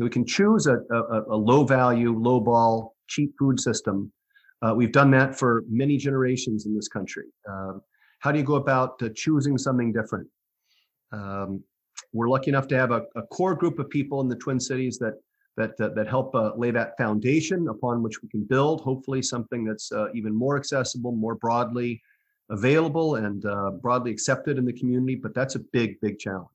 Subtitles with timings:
[0.00, 4.12] We can choose a, a, a low value, low ball, cheap food system.
[4.62, 7.24] Uh, we've done that for many generations in this country.
[7.48, 7.82] Um,
[8.20, 10.28] how do you go about uh, choosing something different?
[11.12, 11.62] Um,
[12.12, 14.98] we're lucky enough to have a, a, core group of people in the Twin Cities
[14.98, 15.14] that
[15.56, 18.80] that that, that help uh, lay that foundation upon which we can build.
[18.82, 22.00] Hopefully, something that's uh, even more accessible, more broadly
[22.50, 25.14] available, and uh, broadly accepted in the community.
[25.14, 26.48] But that's a big, big challenge.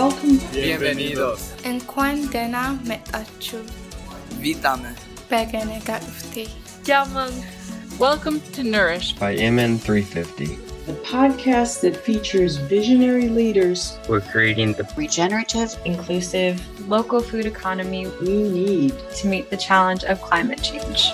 [0.00, 0.38] Welcome.
[0.52, 1.52] Bienvenidos.
[1.62, 3.58] En cuarentena met achu.
[4.40, 4.94] Vítame.
[5.28, 6.48] Begenegafti.
[6.84, 7.44] Yamang.
[7.98, 10.56] Welcome to Nourish by MN350.
[10.86, 16.58] The podcast that features visionary leaders who are creating the regenerative, inclusive,
[16.88, 21.12] local food economy we need to meet the challenge of climate change.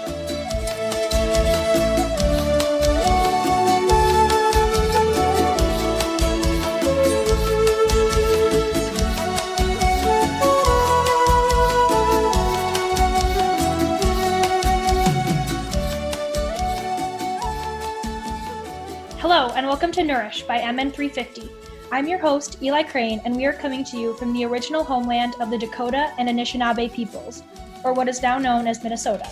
[19.57, 21.49] And welcome to Nourish by MN350.
[21.91, 25.35] I'm your host, Eli Crane, and we are coming to you from the original homeland
[25.41, 27.43] of the Dakota and Anishinaabe peoples,
[27.83, 29.27] or what is now known as Minnesota.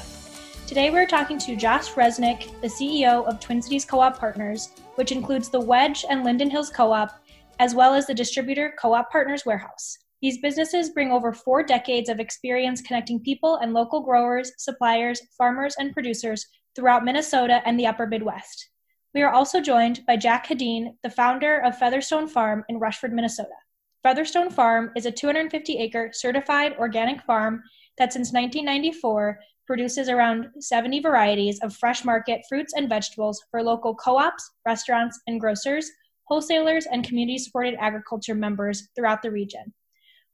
[0.66, 5.12] Today we're talking to Josh Resnick, the CEO of Twin Cities Co op Partners, which
[5.12, 7.22] includes the Wedge and Linden Hills Co op,
[7.59, 9.98] as well as the distributor Co op Partners Warehouse.
[10.22, 15.75] These businesses bring over four decades of experience connecting people and local growers, suppliers, farmers,
[15.78, 18.70] and producers throughout Minnesota and the upper Midwest.
[19.15, 23.55] We are also joined by Jack Hedin, the founder of Featherstone Farm in Rushford, Minnesota.
[24.03, 27.62] Featherstone Farm is a 250 acre certified organic farm
[27.97, 33.95] that since 1994 produces around 70 varieties of fresh market fruits and vegetables for local
[33.95, 35.89] co ops, restaurants, and grocers,
[36.25, 39.73] wholesalers, and community supported agriculture members throughout the region.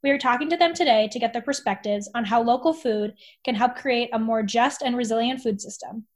[0.03, 3.13] We are talking to them today to get their perspectives on how local food
[3.45, 6.07] can help create a more just and resilient food system.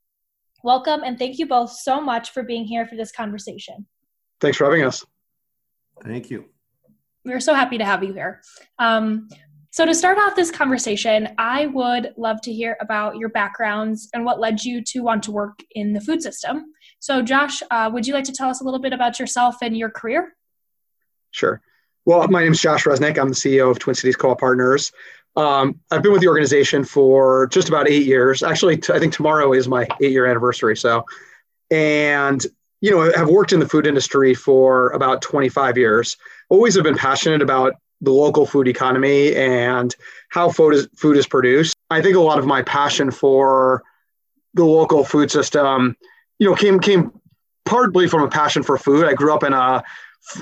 [0.65, 3.85] Welcome and thank you both so much for being here for this conversation.
[4.41, 5.05] Thanks for having us.
[6.03, 6.47] Thank you.
[7.23, 8.41] We're so happy to have you here.
[8.79, 9.29] Um,
[9.73, 14.25] so, to start off this conversation, I would love to hear about your backgrounds and
[14.25, 16.73] what led you to want to work in the food system.
[16.99, 19.77] So, Josh, uh, would you like to tell us a little bit about yourself and
[19.77, 20.35] your career?
[21.31, 21.61] Sure.
[22.07, 23.19] Well, my name is Josh Resnick.
[23.19, 24.93] I'm the CEO of Twin Cities Co-op Partners.
[25.37, 28.43] Um, I've been with the organization for just about eight years.
[28.43, 30.77] Actually, t- I think tomorrow is my eight-year anniversary.
[30.77, 31.05] So,
[31.71, 32.45] and
[32.81, 36.17] you know, I have worked in the food industry for about 25 years.
[36.51, 39.95] Always have been passionate about the local food economy and
[40.29, 41.75] how food is food is produced.
[41.91, 43.83] I think a lot of my passion for
[44.53, 45.97] the local food system,
[46.39, 47.11] you know, came came
[47.65, 49.07] partly from a passion for food.
[49.07, 49.83] I grew up in a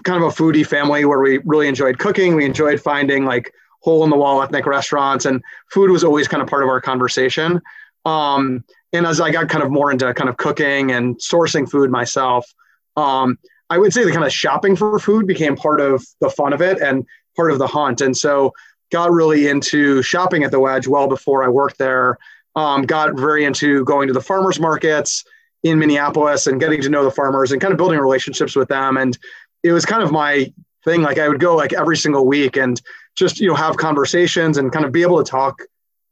[0.02, 2.34] kind of a foodie family where we really enjoyed cooking.
[2.34, 3.52] We enjoyed finding like
[3.82, 6.80] hole in the wall ethnic restaurants, and food was always kind of part of our
[6.80, 7.60] conversation.
[8.04, 11.90] Um, and as I got kind of more into kind of cooking and sourcing food
[11.90, 12.52] myself,
[12.96, 13.38] um,
[13.70, 16.60] I would say the kind of shopping for food became part of the fun of
[16.60, 17.06] it and
[17.36, 18.00] part of the hunt.
[18.00, 18.52] And so
[18.90, 22.18] got really into shopping at the Wedge well before I worked there.
[22.54, 25.24] Um, got very into going to the farmers markets
[25.62, 28.98] in Minneapolis and getting to know the farmers and kind of building relationships with them.
[28.98, 29.16] And
[29.62, 30.52] it was kind of my
[30.84, 31.00] thing.
[31.00, 32.80] Like I would go like every single week and
[33.16, 35.62] just you know have conversations and kind of be able to talk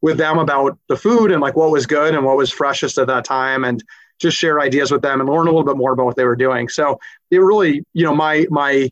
[0.03, 3.07] with them about the food and like what was good and what was freshest at
[3.07, 3.83] that time and
[4.19, 6.37] just share ideas with them and learn a little bit more about what they were
[6.37, 6.69] doing.
[6.69, 6.99] So
[7.31, 8.91] it really, you know, my my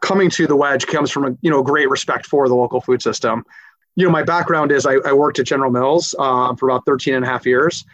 [0.00, 3.02] coming to the wedge comes from a you know great respect for the local food
[3.02, 3.44] system.
[3.94, 7.14] You know, my background is I, I worked at General Mills uh, for about 13
[7.14, 7.84] and a half years.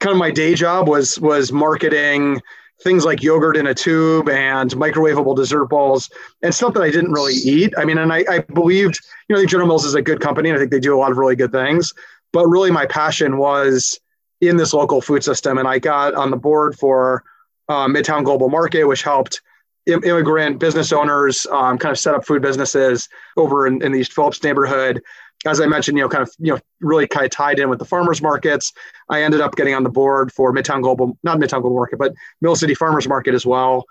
[0.00, 2.40] Kind of my day job was was marketing
[2.82, 6.10] things like yogurt in a tube and microwavable dessert balls
[6.42, 7.72] and stuff that I didn't really eat.
[7.78, 8.98] I mean, and I, I believed,
[9.28, 10.50] you know, think General Mills is a good company.
[10.50, 11.92] And I think they do a lot of really good things.
[12.32, 14.00] But really, my passion was
[14.40, 15.58] in this local food system.
[15.58, 17.22] And I got on the board for
[17.68, 19.40] uh, Midtown Global Market, which helped
[19.86, 24.00] im- immigrant business owners um, kind of set up food businesses over in, in the
[24.00, 25.00] East Phillips neighborhood
[25.46, 27.78] as I mentioned, you know, kind of, you know, really kind of tied in with
[27.78, 28.72] the farmers markets.
[29.08, 32.14] I ended up getting on the board for Midtown Global, not Midtown Global Market, but
[32.40, 33.84] Mill City Farmers Market as well.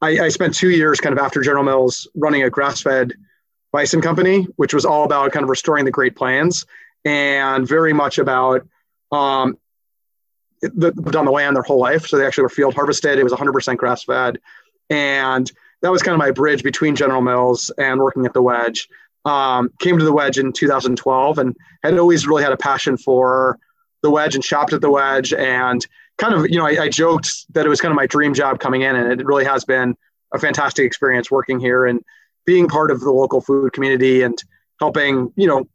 [0.00, 3.14] I, I spent two years kind of after General Mills running a grass-fed
[3.72, 6.66] bison company, which was all about kind of restoring the Great Plains
[7.04, 8.66] and very much about
[9.10, 9.58] um,
[10.62, 12.06] the, on the land their whole life.
[12.06, 13.18] So they actually were field harvested.
[13.18, 14.38] It was 100% grass-fed,
[14.90, 15.50] and
[15.82, 18.88] that was kind of my bridge between General Mills and working at the Wedge
[19.24, 23.58] um, came to the wedge in 2012 and had always really had a passion for
[24.02, 25.86] the wedge and shopped at the wedge and
[26.18, 28.60] kind of you know I, I, joked that it was kind of my dream job
[28.60, 29.96] coming in and it really has been
[30.34, 32.04] a fantastic experience working here and
[32.44, 34.36] being part of the local food community and
[34.80, 35.66] helping, you know,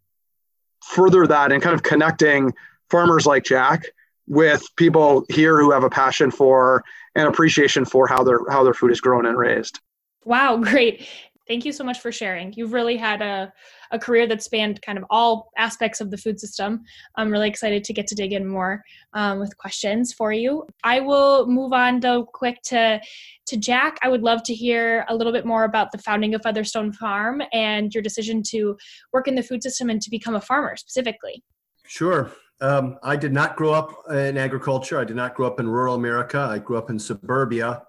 [0.84, 2.54] further that and kind of connecting
[2.90, 3.86] farmers like Jack
[4.28, 6.84] with people here who have a passion for
[7.16, 9.80] and appreciation for how their how their food is grown and raised.
[10.25, 11.07] Wow, great.
[11.50, 12.54] Thank you so much for sharing.
[12.54, 13.51] You've really had a,
[13.90, 16.84] a career that spanned kind of all aspects of the food system.
[17.16, 20.68] I'm really excited to get to dig in more um, with questions for you.
[20.84, 23.01] I will move on though quick to
[23.48, 23.98] to Jack.
[24.04, 27.42] I would love to hear a little bit more about the founding of Featherstone Farm
[27.52, 28.78] and your decision to
[29.12, 31.44] work in the food system and to become a farmer specifically.
[31.88, 32.31] Sure.
[32.62, 35.00] Um, I did not grow up in agriculture.
[35.00, 36.38] I did not grow up in rural America.
[36.38, 37.81] I grew up in suburbia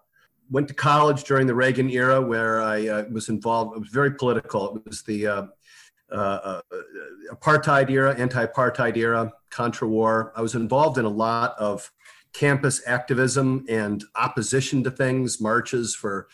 [0.51, 3.77] went to college during the Reagan era where I uh, was involved.
[3.77, 4.77] It was very political.
[4.77, 5.47] It was the uh,
[6.11, 6.61] uh,
[7.33, 10.33] apartheid era, anti-apartheid era, Contra war.
[10.37, 11.91] I was involved in a lot of
[12.33, 16.29] campus activism and opposition to things, marches for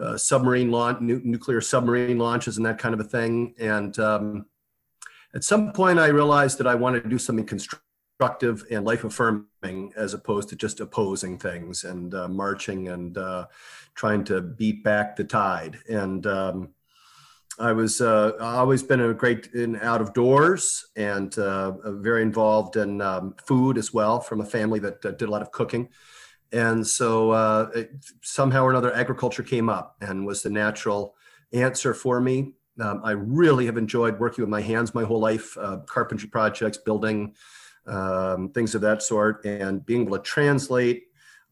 [0.00, 3.54] uh, submarine launch, nu- nuclear submarine launches, and that kind of a thing.
[3.58, 4.46] And um,
[5.34, 7.89] at some point, I realized that I wanted to do something constructive
[8.20, 13.46] constructive and life affirming as opposed to just opposing things and uh, marching and uh,
[13.94, 15.78] trying to beat back the tide.
[15.88, 16.68] And um,
[17.58, 22.76] I was uh, always been a great in out of doors and uh, very involved
[22.76, 25.88] in um, food as well from a family that did a lot of cooking.
[26.52, 27.90] And so uh, it,
[28.20, 31.14] somehow or another, agriculture came up and was the natural
[31.54, 32.52] answer for me.
[32.78, 36.76] Um, I really have enjoyed working with my hands my whole life, uh, carpentry projects,
[36.76, 37.34] building
[37.86, 41.04] um, things of that sort, and being able to translate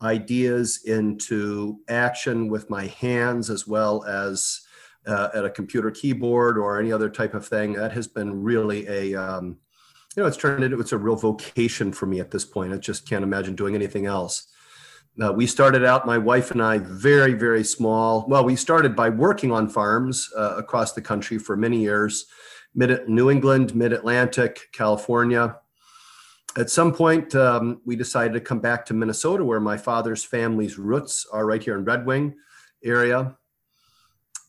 [0.02, 4.60] ideas into action with my hands as well as
[5.06, 7.72] uh, at a computer keyboard or any other type of thing.
[7.72, 9.58] That has been really a, um,
[10.16, 12.72] you know, it's turned into it's a real vocation for me at this point.
[12.72, 14.46] I just can't imagine doing anything else.
[15.20, 18.24] Uh, we started out, my wife and I, very, very small.
[18.28, 22.26] Well, we started by working on farms uh, across the country for many years,
[22.72, 25.56] mid New England, mid Atlantic, California
[26.56, 30.78] at some point, um, we decided to come back to Minnesota, where my father's family's
[30.78, 32.34] roots are right here in Red Wing
[32.82, 33.36] area.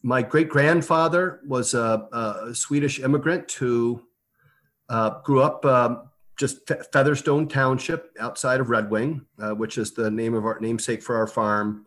[0.01, 4.01] My great grandfather was a, a, Swedish immigrant who
[4.87, 5.97] uh, grew up uh,
[6.37, 6.59] just
[6.93, 11.17] Featherstone Township outside of Red Wing, uh, which is the name of our namesake for
[11.17, 11.85] our farm.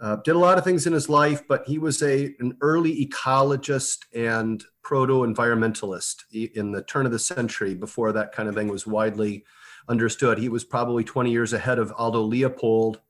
[0.00, 3.04] Uh, did a lot of things in his life, but he was a an early
[3.04, 7.74] ecologist and proto-environmentalist in the turn of the century.
[7.74, 9.44] Before that kind of thing was widely
[9.88, 13.00] understood, he was probably 20 years ahead of Aldo Leopold.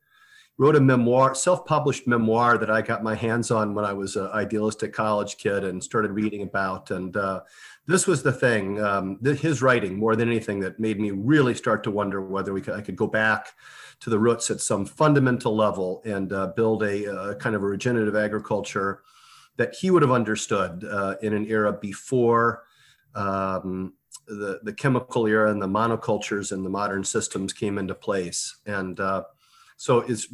[0.61, 4.26] Wrote a memoir, self-published memoir that I got my hands on when I was an
[4.32, 6.91] idealistic college kid and started reading about.
[6.91, 7.43] And uh,
[7.87, 11.84] this was the thing, um, his writing more than anything that made me really start
[11.84, 13.52] to wonder whether we could, I could go back
[14.00, 17.66] to the roots at some fundamental level and uh, build a, a, kind of a
[17.66, 19.02] regenerative agriculture
[19.56, 22.64] that he would have understood uh, in an era before
[23.14, 23.92] um,
[24.26, 28.58] the, the chemical era and the monocultures and the modern systems came into place.
[28.66, 29.24] And uh,
[29.76, 30.28] so it's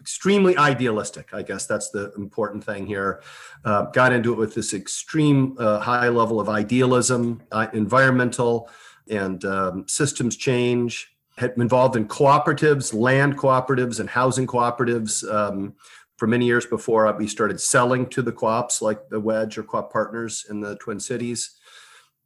[0.00, 1.32] extremely idealistic.
[1.32, 3.22] I guess that's the important thing here.
[3.64, 8.68] Uh, got into it with this extreme uh, high level of idealism, uh, environmental
[9.08, 15.74] and um, systems change, had been involved in cooperatives, land cooperatives, and housing cooperatives um,
[16.16, 19.92] for many years before we started selling to the co-ops like the Wedge or Co-op
[19.92, 21.56] Partners in the Twin Cities.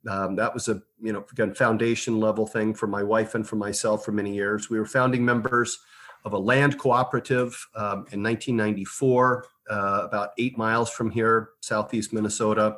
[0.09, 3.57] Um, that was a you know again foundation level thing for my wife and for
[3.57, 4.71] myself for many years.
[4.71, 5.79] We were founding members
[6.25, 12.77] of a land cooperative um, in 1994, uh, about eight miles from here, southeast Minnesota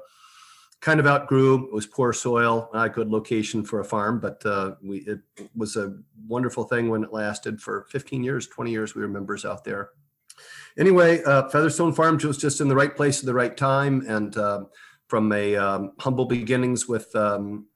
[0.84, 1.64] kind of outgrew.
[1.64, 5.20] It was poor soil, not a good location for a farm, but uh, we it
[5.56, 5.96] was a
[6.28, 8.94] wonderful thing when it lasted for 15 years, 20 years.
[8.94, 9.90] We were members out there.
[10.76, 14.36] Anyway, uh, Featherstone Farms was just in the right place at the right time, and
[14.36, 14.64] uh,
[15.08, 17.66] from a um, humble beginnings with um,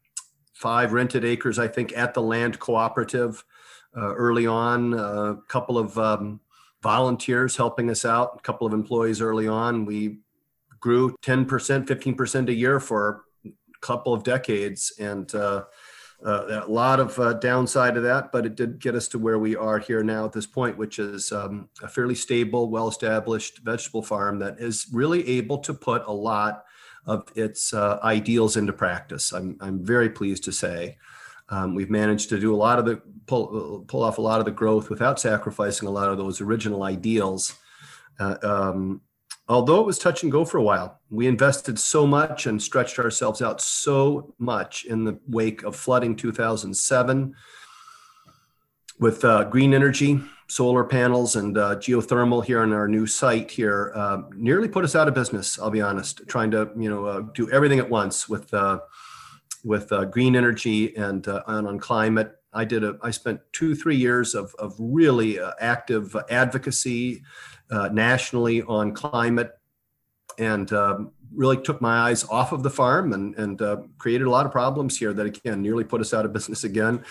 [0.53, 3.43] five rented acres, I think, at the land cooperative
[3.97, 4.93] uh, early on.
[4.93, 6.41] A couple of um,
[6.83, 9.87] volunteers helping us out, a couple of employees early on.
[9.87, 10.19] We
[10.80, 11.47] grew 10%,
[11.87, 14.92] 15% a year for a couple of decades.
[14.99, 15.64] And uh,
[16.25, 19.38] uh, a lot of uh, downside of that, but it did get us to where
[19.38, 23.58] we are here now at this point, which is um, a fairly stable, well established
[23.58, 26.64] vegetable farm that is really able to put a lot
[27.06, 29.32] of its uh, ideals into practice.
[29.32, 30.99] I'm, I'm very pleased to say.
[31.50, 34.44] Um, we've managed to do a lot of the pull, pull off a lot of
[34.44, 37.54] the growth without sacrificing a lot of those original ideals.
[38.18, 39.00] Uh, um,
[39.49, 42.99] although it was touch and go for a while, we invested so much and stretched
[42.99, 47.35] ourselves out so much in the wake of flooding 2007
[48.99, 53.93] with uh, green energy solar panels and uh, geothermal here on our new site here
[53.95, 55.59] uh, nearly put us out of business.
[55.59, 58.81] I'll be honest, trying to you know uh, do everything at once with uh,
[59.64, 62.35] with uh, green energy and, and on climate.
[62.52, 67.23] I did a I spent two three years of of really active advocacy
[67.71, 69.53] uh, nationally on climate
[70.39, 74.31] and um, really took my eyes off of the farm and, and uh, created a
[74.31, 77.05] lot of problems here that again nearly put us out of business again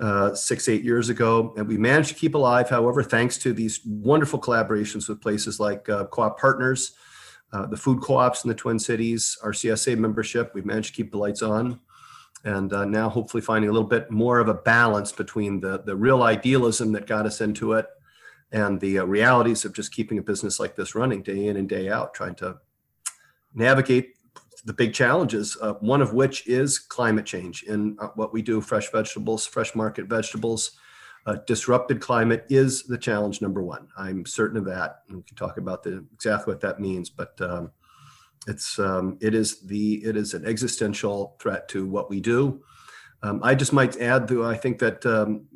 [0.00, 1.54] uh, six eight years ago.
[1.56, 5.88] And we managed to keep alive however thanks to these wonderful collaborations with places like
[5.88, 6.94] uh, co-op partners
[7.52, 10.52] uh, the food co-ops in the twin cities our csa membership.
[10.54, 11.80] We've managed to keep the lights on
[12.44, 15.96] and uh, now hopefully finding a little bit more of a balance between the, the
[15.96, 17.86] real idealism that got us into it
[18.54, 21.68] and the uh, realities of just keeping a business like this running day in and
[21.68, 22.56] day out trying to
[23.52, 24.14] navigate
[24.64, 27.64] the big challenges, uh, one of which is climate change.
[27.64, 30.78] In uh, what we do, fresh vegetables, fresh market vegetables,
[31.26, 33.88] uh, disrupted climate is the challenge number one.
[33.96, 35.00] I'm certain of that.
[35.08, 37.72] And we can talk about the, exactly what that means, but um,
[38.46, 42.62] it's um, it is the it is an existential threat to what we do.
[43.22, 45.46] Um, I just might add, though, I think that um,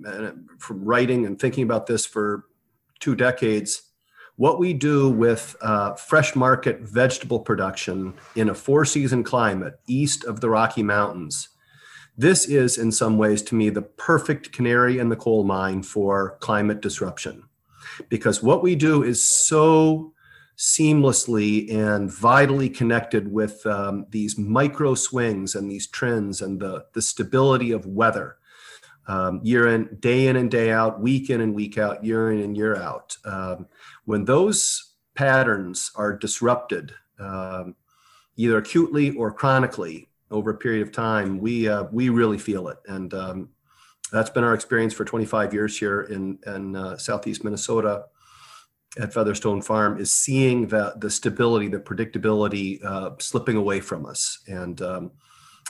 [0.59, 2.47] from writing and thinking about this for
[3.00, 3.83] two decades,
[4.37, 10.25] what we do with uh, fresh market vegetable production in a four season climate east
[10.25, 11.49] of the Rocky Mountains,
[12.17, 16.37] this is in some ways to me the perfect canary in the coal mine for
[16.40, 17.45] climate disruption.
[18.09, 20.12] Because what we do is so
[20.57, 27.02] seamlessly and vitally connected with um, these micro swings and these trends and the, the
[27.02, 28.38] stability of weather.
[29.08, 32.40] Um, year in, day in and day out, week in and week out, year in
[32.40, 33.16] and year out.
[33.24, 33.66] Um,
[34.04, 37.74] when those patterns are disrupted, um,
[38.36, 42.78] either acutely or chronically over a period of time, we uh, we really feel it,
[42.86, 43.48] and um,
[44.12, 48.04] that's been our experience for 25 years here in in uh, southeast Minnesota
[48.98, 54.42] at Featherstone Farm is seeing the the stability, the predictability uh, slipping away from us,
[54.48, 55.10] and um,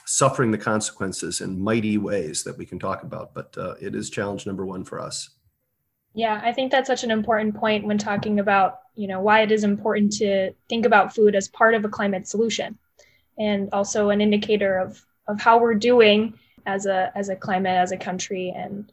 [0.09, 3.35] suffering the consequences in mighty ways that we can talk about.
[3.35, 5.29] But uh, it is challenge number one for us.
[6.15, 9.53] Yeah, I think that's such an important point when talking about, you know, why it
[9.53, 12.79] is important to think about food as part of a climate solution
[13.38, 16.33] and also an indicator of of how we're doing
[16.65, 18.91] as a as a climate as a country and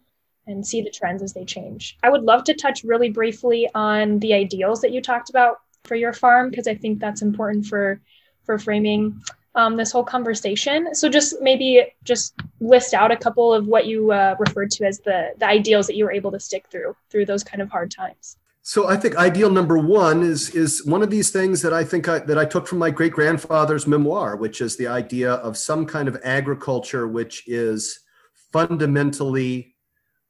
[0.48, 1.98] and see the trends as they change.
[2.04, 5.96] I would love to touch really briefly on the ideals that you talked about for
[5.96, 8.02] your farm because I think that's important for
[8.44, 9.22] for framing
[9.56, 10.94] um, this whole conversation.
[10.94, 15.00] So just maybe just list out a couple of what you uh, referred to as
[15.00, 17.92] the the ideals that you were able to stick through through those kind of hard
[17.92, 18.38] times.
[18.62, 22.08] So I think ideal number one is is one of these things that I think
[22.10, 25.86] I, that I took from my great grandfather's memoir, which is the idea of some
[25.86, 28.00] kind of agriculture which is
[28.52, 29.76] fundamentally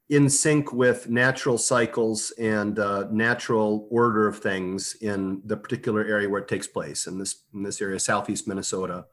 [0.10, 6.30] in sync with natural cycles and uh, natural order of things in the particular area
[6.30, 9.06] where it takes place in this in this area southeast minnesota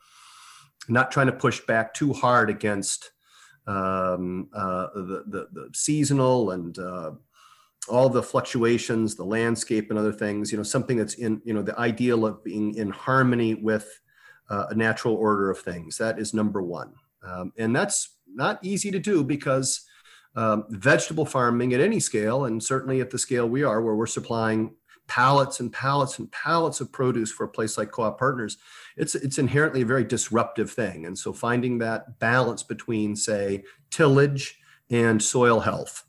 [0.88, 3.10] not trying to push back too hard against
[3.66, 7.12] um, uh, the, the, the, seasonal and uh,
[7.88, 11.62] all the fluctuations the landscape and other things you know something that's in you know
[11.62, 14.00] the ideal of being in harmony with
[14.52, 15.96] uh, a natural order of things.
[15.96, 16.92] That is number one.
[17.26, 19.86] Um, and that's not easy to do because
[20.36, 24.06] um, vegetable farming at any scale, and certainly at the scale we are, where we're
[24.06, 24.74] supplying
[25.08, 28.58] pallets and pallets and pallets of produce for a place like Co-op Partners,
[28.96, 31.06] it's it's inherently a very disruptive thing.
[31.06, 34.58] And so finding that balance between, say, tillage
[34.90, 36.04] and soil health,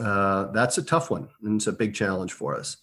[0.00, 2.76] uh, that's a tough one, and it's a big challenge for us.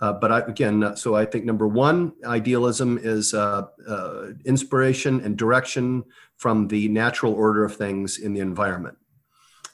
[0.00, 5.20] Uh, but I, again, uh, so I think number one, idealism is uh, uh, inspiration
[5.22, 6.04] and direction
[6.36, 8.96] from the natural order of things in the environment.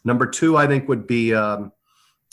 [0.02, 1.72] Number two, I think, would be um,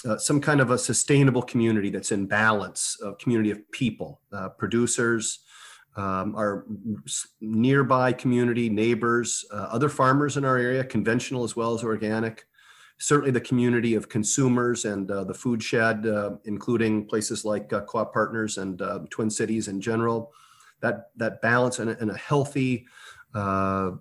[0.06, 4.50] uh, some kind of a sustainable community that's in balance, a community of people, uh,
[4.50, 5.40] producers,
[5.95, 6.65] um, our
[7.41, 12.45] nearby community, neighbors, uh, other farmers in our area, conventional as well as organic.
[12.98, 17.81] Certainly, the community of consumers and uh, the food shed, uh, including places like uh,
[17.81, 20.31] Co-op Partners and Twin Cities in general.
[20.81, 22.86] That that balance and, and a healthy
[23.33, 23.91] uh,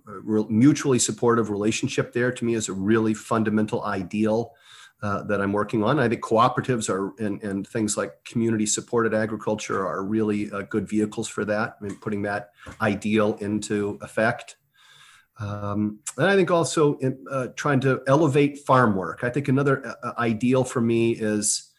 [0.48, 4.54] mutually supportive relationship there to me is a really fundamental ideal
[5.02, 5.98] uh, that I'm working on.
[5.98, 10.88] I think cooperatives are and, and things like community supported agriculture are really uh, good
[10.88, 14.56] vehicles for that and putting that ideal into effect.
[15.38, 19.20] Um, and I think also in, uh, trying to elevate farm work.
[19.22, 21.70] I think another uh, uh, ideal for me is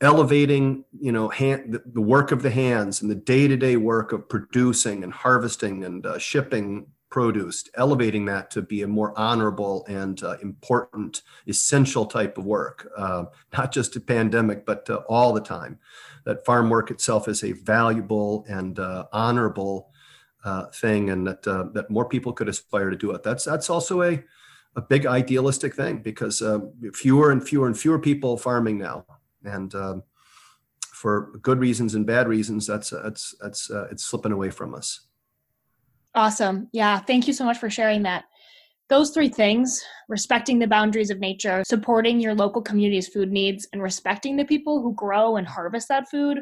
[0.00, 5.04] elevating you know hand, the, work of the hands and the day-to-day work of producing
[5.04, 10.36] and harvesting and uh, shipping produce, elevating that to be a more honorable and uh,
[10.42, 13.24] important, essential type of work, uh,
[13.56, 15.78] not just a pandemic, but uh, all the time.
[16.24, 19.90] That farm work itself is a valuable and uh, honorable
[20.44, 23.22] uh, thing, and that uh, that more people could aspire to do it.
[23.22, 24.22] That's that's also a
[24.76, 26.42] a big idealistic thing because
[26.94, 29.04] fewer and fewer and fewer people farming now,
[29.44, 30.02] and um,
[30.92, 35.00] for good reasons and bad reasons, that's that's that's it's slipping away from us.
[36.14, 36.68] Awesome.
[36.72, 36.98] Yeah.
[36.98, 38.24] Thank you so much for sharing that.
[38.88, 43.80] Those three things respecting the boundaries of nature, supporting your local community's food needs, and
[43.80, 46.40] respecting the people who grow and harvest that food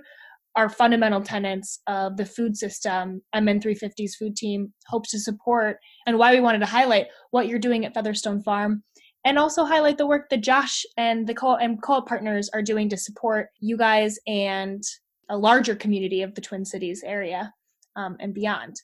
[0.56, 6.32] are fundamental tenets of the food system MN350's food team hopes to support, and why
[6.32, 8.82] we wanted to highlight what you're doing at Featherstone Farm.
[9.24, 12.88] And also highlight the work that Josh and the co and co-op partners are doing
[12.88, 14.82] to support you guys and
[15.28, 17.52] a larger community of the Twin Cities area
[17.94, 18.76] um, and beyond.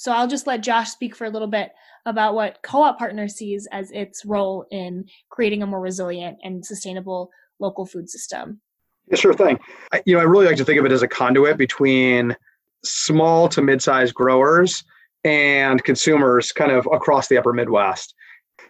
[0.00, 1.72] So I'll just let Josh speak for a little bit
[2.06, 7.30] about what Co-op Partner sees as its role in creating a more resilient and sustainable
[7.58, 8.62] local food system.
[9.08, 9.58] Yeah, sure thing.
[9.92, 12.34] I, you know, I really like to think of it as a conduit between
[12.82, 14.84] small to mid-sized growers
[15.24, 18.14] and consumers kind of across the upper Midwest.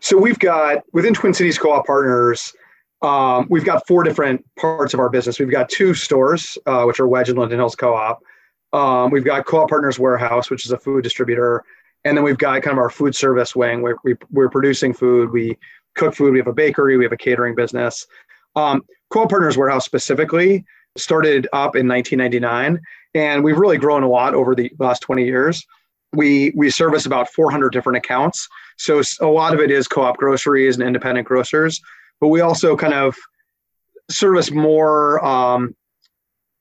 [0.01, 2.53] So we've got within Twin Cities Co-op Partners,
[3.03, 5.39] um, we've got four different parts of our business.
[5.39, 8.21] We've got two stores, uh, which are Wedge and Linden Hills Co-op.
[8.73, 11.65] Um, we've got Co-op Partners Warehouse, which is a food distributor,
[12.05, 15.31] and then we've got kind of our food service wing where we, we're producing food.
[15.31, 15.59] We
[15.97, 16.33] cook food.
[16.33, 16.97] We have a bakery.
[16.97, 18.07] We have a catering business.
[18.57, 20.65] Um, Co-op Partners Warehouse specifically
[20.97, 22.81] started up in 1999,
[23.15, 25.65] and we've really grown a lot over the last 20 years.
[26.13, 28.49] We we service about 400 different accounts,
[28.79, 31.81] so a lot of it is co-op groceries and independent grocers,
[32.21, 33.15] but we also kind of
[34.11, 35.75] service more um,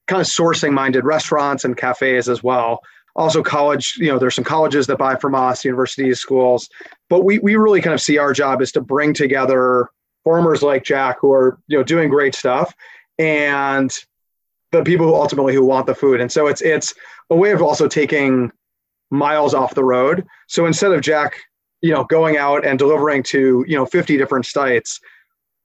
[0.10, 2.82] kind of sourcing minded restaurants and cafes as well.
[3.16, 6.68] Also, college, you know, there's some colleges that buy from us, universities, schools,
[7.10, 9.90] but we, we really kind of see our job is to bring together
[10.24, 12.74] farmers like Jack who are, you know, doing great stuff
[13.20, 13.92] and
[14.72, 16.22] the people who ultimately who want the food.
[16.22, 16.94] And so it's, it's
[17.30, 18.52] a way of also taking
[19.12, 20.26] miles off the road.
[20.48, 21.36] So instead of Jack,
[21.82, 25.00] you know, going out and delivering to, you know, 50 different sites,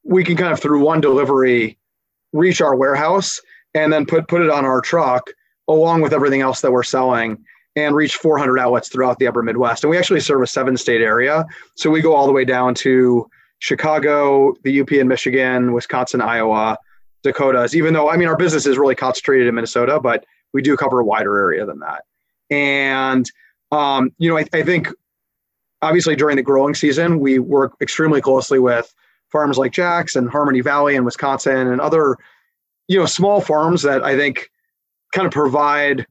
[0.03, 1.79] we can kind of through one delivery
[2.33, 3.41] reach our warehouse
[3.75, 5.31] and then put put it on our truck
[5.69, 7.43] along with everything else that we're selling
[7.77, 9.83] and reach 400 outlets throughout the upper midwest.
[9.83, 11.45] And we actually serve a seven state area.
[11.75, 13.29] So we go all the way down to
[13.61, 16.77] chicago the up in michigan wisconsin iowa
[17.23, 20.77] dakotas even though i mean our business is really concentrated in minnesota but we do
[20.77, 22.05] cover a wider area than that.
[22.49, 23.31] And
[23.71, 24.89] um, you know I, I think
[25.83, 28.95] obviously during the growing season we work extremely closely with
[29.31, 32.17] farms like jack's and harmony valley in wisconsin and other
[32.89, 34.51] you know, small farms that I think
[35.13, 36.07] kind of provide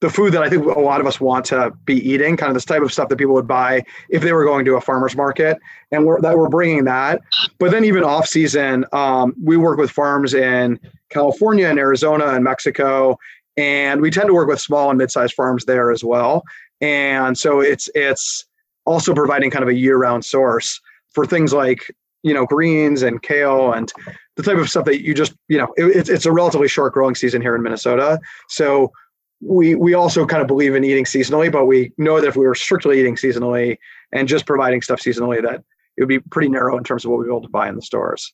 [0.00, 2.54] the food that I think a lot of us want to be eating, kind of
[2.54, 5.14] this type of stuff that people would buy if they were going to a farmer's
[5.14, 5.58] market,
[5.92, 7.20] and we're that we're bringing that.
[7.58, 10.80] But then even off season, um, we work with farms in
[11.10, 13.18] California and Arizona and Mexico,
[13.56, 16.44] and we tend to work with small and mid-sized farms there as well.
[16.80, 18.46] And so it's it's
[18.86, 20.80] also providing kind of a year-round source
[21.12, 23.92] for things like you know greens and kale and
[24.36, 26.92] the type of stuff that you just you know it, it's it's a relatively short
[26.92, 28.92] growing season here in Minnesota, so
[29.40, 32.46] we we also kind of believe in eating seasonally, but we know that if we
[32.46, 33.78] were strictly eating seasonally
[34.12, 35.62] and just providing stuff seasonally, that
[35.96, 37.76] it would be pretty narrow in terms of what we'd be able to buy in
[37.76, 38.32] the stores.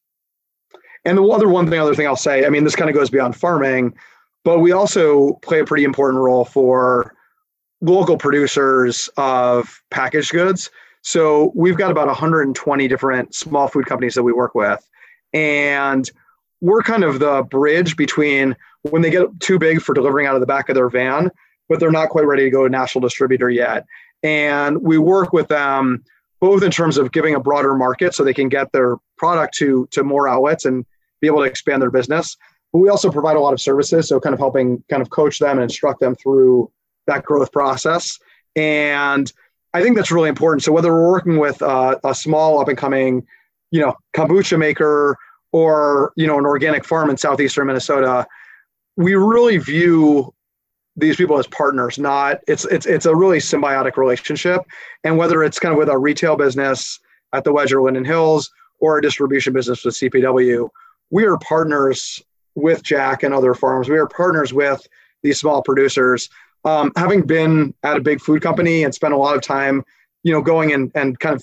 [1.04, 3.10] And the other one thing, other thing I'll say, I mean, this kind of goes
[3.10, 3.94] beyond farming,
[4.44, 7.14] but we also play a pretty important role for
[7.80, 10.70] local producers of packaged goods.
[11.02, 14.84] So we've got about 120 different small food companies that we work with.
[15.36, 16.10] And
[16.62, 20.40] we're kind of the bridge between when they get too big for delivering out of
[20.40, 21.30] the back of their van,
[21.68, 23.84] but they're not quite ready to go to national distributor yet.
[24.22, 26.02] And we work with them
[26.40, 29.86] both in terms of giving a broader market so they can get their product to,
[29.90, 30.86] to more outlets and
[31.20, 32.36] be able to expand their business.
[32.72, 35.38] But we also provide a lot of services, so kind of helping kind of coach
[35.38, 36.70] them and instruct them through
[37.06, 38.18] that growth process.
[38.54, 39.30] And
[39.74, 40.62] I think that's really important.
[40.62, 43.26] So whether we're working with uh, a small up and coming,
[43.70, 45.18] you know, kombucha maker
[45.56, 48.26] or you know an organic farm in southeastern Minnesota,
[48.98, 50.34] we really view
[50.96, 51.98] these people as partners.
[51.98, 54.60] Not it's it's it's a really symbiotic relationship.
[55.02, 57.00] And whether it's kind of with our retail business
[57.32, 60.68] at the Wedge or Linden Hills or a distribution business with CPW,
[61.08, 62.22] we are partners
[62.54, 63.88] with Jack and other farms.
[63.88, 64.86] We are partners with
[65.22, 66.28] these small producers
[66.66, 69.84] um, having been at a big food company and spent a lot of time,
[70.22, 71.42] you know, going and, and kind of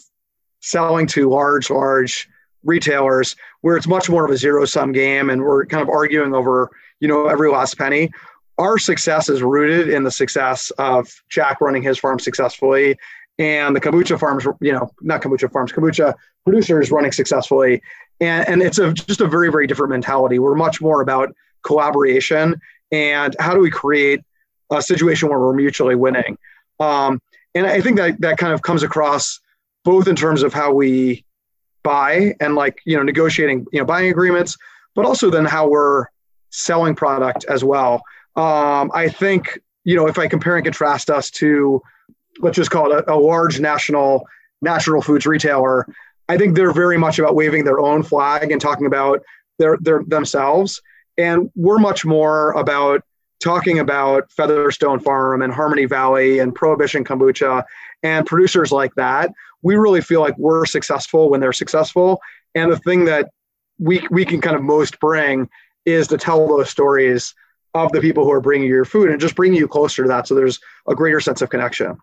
[0.60, 2.30] selling to large, large
[2.64, 6.34] retailers where it's much more of a zero sum game and we're kind of arguing
[6.34, 8.12] over, you know, every last penny.
[8.58, 12.98] Our success is rooted in the success of Jack running his farm successfully
[13.40, 17.82] and the kombucha farms, you know, not kombucha farms, kombucha producers running successfully.
[18.20, 20.38] And, and it's a, just a very, very different mentality.
[20.40, 22.60] We're much more about collaboration
[22.92, 24.22] and how do we create
[24.72, 26.38] a situation where we're mutually winning.
[26.80, 27.22] Um,
[27.56, 29.40] and I think that that kind of comes across
[29.84, 31.26] both in terms of how we
[31.84, 34.58] buy and like, you know, negotiating, you know, buying agreements,
[34.96, 36.06] but also then how we're
[36.50, 38.04] selling product as well.
[38.36, 41.82] Um, I think, you know, if I compare and contrast us to,
[42.40, 44.26] let's just call it a, a large national
[44.62, 45.86] natural foods retailer,
[46.30, 49.22] I think they're very much about waving their own flag and talking about
[49.60, 50.82] their, their themselves.
[51.18, 53.04] And we're much more about
[53.42, 57.64] talking about Featherstone Farm and Harmony Valley and Prohibition Kombucha
[58.02, 59.32] and producers like that.
[59.64, 62.22] We really feel like we're successful when they're successful.
[62.54, 63.30] And the thing that
[63.80, 65.50] we, we can kind of most bring
[65.86, 67.34] is to tell those stories
[67.74, 70.28] of the people who are bringing your food and just bringing you closer to that
[70.28, 71.98] so there's a greater sense of connection.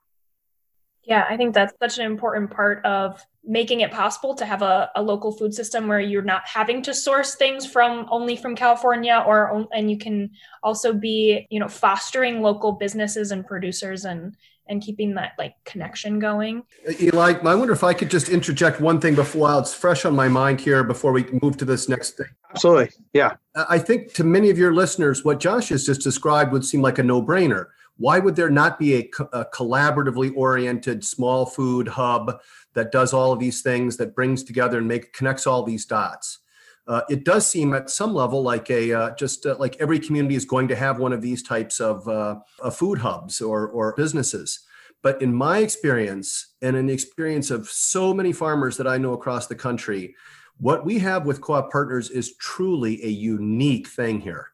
[1.05, 4.91] Yeah, I think that's such an important part of making it possible to have a,
[4.95, 9.25] a local food system where you're not having to source things from only from California
[9.27, 10.31] or and you can
[10.63, 14.37] also be, you know, fostering local businesses and producers and
[14.71, 16.63] and keeping that like connection going.
[16.89, 20.15] Uh, Eli, I wonder if I could just interject one thing before it's fresh on
[20.15, 22.29] my mind here before we move to this next thing.
[22.51, 22.91] Absolutely.
[23.13, 23.35] Yeah.
[23.55, 26.81] Uh, I think to many of your listeners, what Josh has just described would seem
[26.81, 27.67] like a no brainer.
[27.97, 32.41] Why would there not be a, a, collaboratively oriented small food hub
[32.73, 36.39] that does all of these things, that brings together and make connects all these dots?
[36.87, 40.35] Uh, it does seem at some level like a uh, just uh, like every community
[40.35, 43.95] is going to have one of these types of, uh, of food hubs or, or
[43.97, 44.61] businesses.
[45.03, 49.13] But in my experience, and in the experience of so many farmers that I know
[49.13, 50.15] across the country,
[50.59, 54.49] what we have with co-op partners is truly a unique thing here.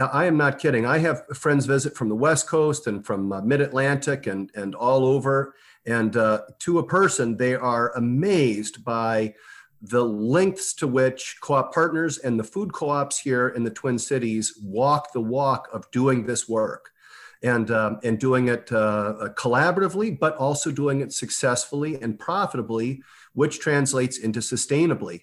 [0.00, 0.86] I am not kidding.
[0.86, 4.74] I have friends visit from the West Coast and from uh, Mid Atlantic and, and
[4.74, 5.54] all over.
[5.84, 9.34] And uh, to a person, they are amazed by
[9.82, 13.70] the lengths to which co op partners and the food co ops here in the
[13.70, 16.90] Twin Cities walk the walk of doing this work.
[17.44, 23.58] And, um, and doing it uh, collaboratively, but also doing it successfully and profitably, which
[23.58, 25.22] translates into sustainably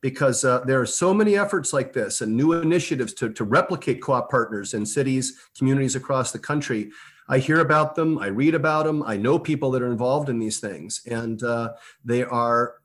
[0.00, 4.02] because uh, there are so many efforts like this and new initiatives to, to replicate
[4.02, 6.90] co-op partners in cities, communities across the country.
[7.28, 10.38] I hear about them, I read about them, I know people that are involved in
[10.38, 11.72] these things, and uh,
[12.04, 12.76] they are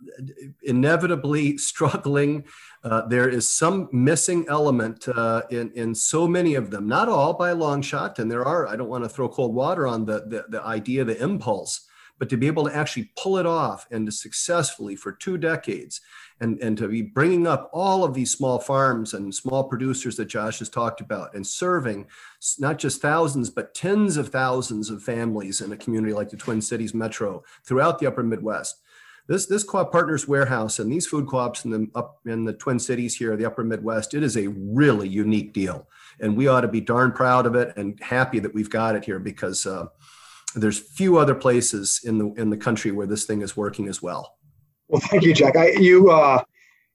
[0.63, 2.45] inevitably struggling.
[2.83, 7.33] Uh, there is some missing element uh, in, in so many of them, not all
[7.33, 10.05] by a long shot, and there are, I don't want to throw cold water on
[10.05, 13.87] the, the, the idea, the impulse, but to be able to actually pull it off
[13.91, 16.01] and to successfully for two decades
[16.41, 20.25] and, and to be bringing up all of these small farms and small producers that
[20.25, 22.07] Josh has talked about and serving
[22.59, 26.59] not just thousands, but tens of thousands of families in a community like the Twin
[26.59, 28.81] Cities Metro throughout the upper Midwest.
[29.27, 32.79] This, this co-op partners warehouse and these food co-ops in the up in the Twin
[32.79, 35.87] Cities here, the upper Midwest, it is a really unique deal.
[36.19, 39.05] And we ought to be darn proud of it and happy that we've got it
[39.05, 39.85] here because uh,
[40.55, 44.01] there's few other places in the in the country where this thing is working as
[44.01, 44.37] well.
[44.91, 45.55] Well, thank you, Jack.
[45.55, 46.43] I, you, uh,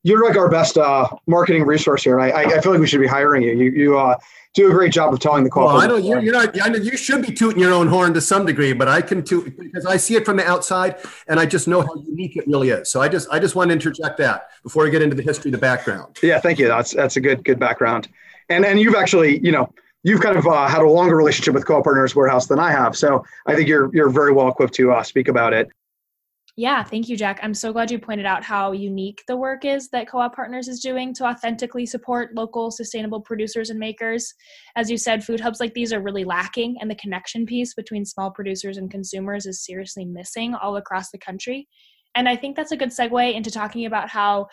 [0.02, 2.18] you're like our best uh, marketing resource here.
[2.18, 3.52] and I, I feel like we should be hiring you.
[3.52, 4.16] You, you uh,
[4.54, 5.66] do a great job of telling the call.
[5.66, 6.61] Well, I know you're, you're not.
[6.62, 9.24] I know you should be tooting your own horn to some degree, but I can
[9.24, 12.46] toot because I see it from the outside, and I just know how unique it
[12.46, 12.90] really is.
[12.90, 15.50] So I just, I just want to interject that before we get into the history,
[15.50, 16.18] the background.
[16.22, 16.68] Yeah, thank you.
[16.68, 18.09] That's that's a good, good background.
[18.48, 19.72] And and you've actually, you know,
[20.04, 22.96] you've kind of uh, had a longer relationship with Co-op Partners Warehouse than I have.
[22.96, 25.68] So I think you're you're very well equipped to uh, speak about it.
[26.58, 27.38] Yeah, thank you, Jack.
[27.42, 30.68] I'm so glad you pointed out how unique the work is that Co op Partners
[30.68, 34.32] is doing to authentically support local sustainable producers and makers.
[34.74, 38.06] As you said, food hubs like these are really lacking, and the connection piece between
[38.06, 41.68] small producers and consumers is seriously missing all across the country.
[42.14, 44.46] And I think that's a good segue into talking about how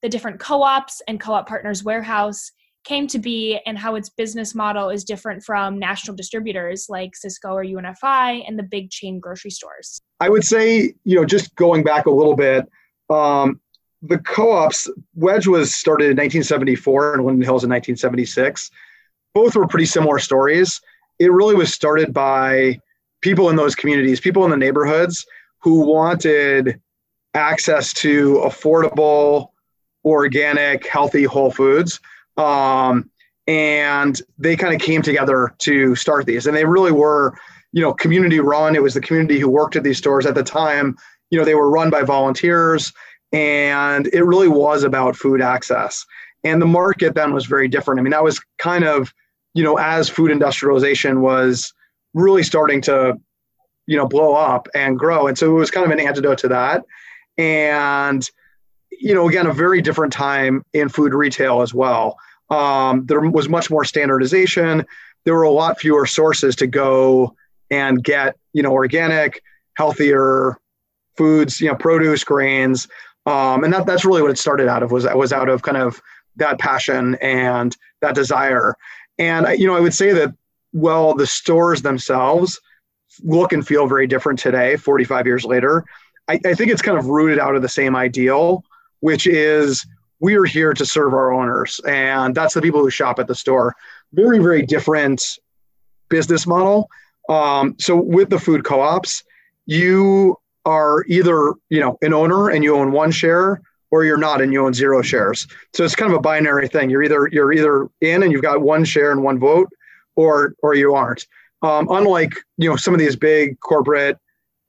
[0.00, 2.52] the different co ops and Co op Partners Warehouse
[2.84, 7.52] came to be and how its business model is different from national distributors like Sysco
[7.52, 10.00] or UNFI and the big chain grocery stores?
[10.18, 12.68] I would say, you know, just going back a little bit,
[13.10, 13.60] um,
[14.02, 18.70] the co-ops, Wedge was started in 1974 and Linden Hills in 1976.
[19.34, 20.80] Both were pretty similar stories.
[21.18, 22.80] It really was started by
[23.20, 25.26] people in those communities, people in the neighborhoods
[25.62, 26.80] who wanted
[27.34, 29.50] access to affordable,
[30.04, 32.00] organic, healthy whole foods
[32.40, 33.10] um,
[33.46, 36.46] and they kind of came together to start these.
[36.46, 37.36] And they really were,
[37.72, 38.74] you know, community run.
[38.74, 40.96] It was the community who worked at these stores at the time.
[41.30, 42.92] You know, they were run by volunteers,
[43.32, 46.04] and it really was about food access.
[46.42, 48.00] And the market then was very different.
[48.00, 49.12] I mean, that was kind of,
[49.54, 51.72] you know, as food industrialization was
[52.14, 53.20] really starting to,
[53.90, 56.48] you know blow up and grow and so it was kind of an antidote to
[56.48, 56.84] that
[57.38, 58.30] and
[58.92, 62.16] you know again a very different time in food retail as well
[62.50, 64.84] um, there was much more standardization.
[65.24, 67.34] There were a lot fewer sources to go
[67.70, 69.42] and get you know organic
[69.74, 70.58] healthier
[71.16, 72.88] foods you know produce grains.
[73.26, 75.76] Um, and that, that's really what it started out of was was out of kind
[75.76, 76.00] of
[76.36, 78.74] that passion and that desire.
[79.18, 80.34] And you know i would say that
[80.72, 82.60] well the stores themselves
[83.22, 85.84] look and feel very different today 45 years later.
[86.28, 88.64] I, I think it's kind of rooted out of the same ideal
[89.00, 89.86] which is
[90.20, 93.34] we are here to serve our owners and that's the people who shop at the
[93.34, 93.74] store.
[94.12, 95.38] Very very different
[96.08, 96.88] business model.
[97.28, 99.22] Um, so with the food co-ops
[99.66, 104.40] you are either you know an owner and you own one share or you're not
[104.40, 105.46] and you own zero shares.
[105.74, 106.90] So it's kind of a binary thing.
[106.90, 109.68] You're either you're either in and you've got one share and one vote
[110.16, 111.26] or or you aren't.
[111.62, 114.18] Um, unlike you know some of these big corporate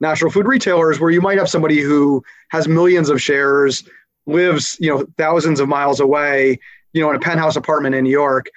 [0.00, 3.84] national food retailers where you might have somebody who has millions of shares
[4.26, 6.58] lives you know thousands of miles away
[6.92, 8.50] you know in a penthouse apartment in new york.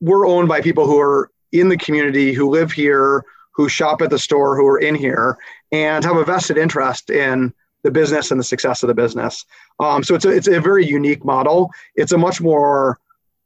[0.00, 3.24] We're owned by people who are in the community who live here
[3.54, 5.38] who shop at the store who are in here
[5.72, 9.44] and have a vested interest in the business and the success of the business.
[9.78, 11.70] Um, so it's a, it's a very unique model.
[11.94, 12.98] It's a much more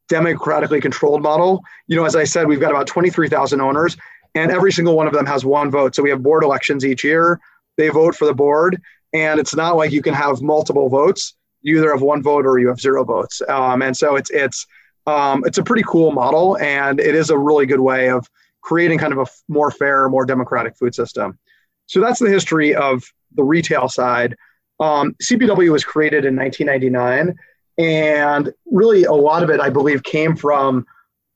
[0.08, 1.62] democratically controlled model.
[1.86, 3.96] You know as i said we've got about 23000 owners
[4.34, 5.94] and every single one of them has one vote.
[5.94, 7.40] So we have board elections each year.
[7.76, 8.80] They vote for the board
[9.12, 12.58] and it's not like you can have multiple votes you either have one vote or
[12.58, 13.42] you have zero votes.
[13.48, 14.66] Um, and so it's it's
[15.06, 18.28] um, it's a pretty cool model, and it is a really good way of
[18.60, 21.38] creating kind of a more fair, more democratic food system.
[21.86, 23.02] So that's the history of
[23.34, 24.36] the retail side.
[24.80, 27.34] Um, CPW was created in 1999,
[27.78, 30.86] and really a lot of it, I believe, came from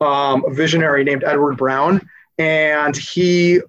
[0.02, 2.06] um, a visionary named Edward Brown,
[2.38, 3.60] and he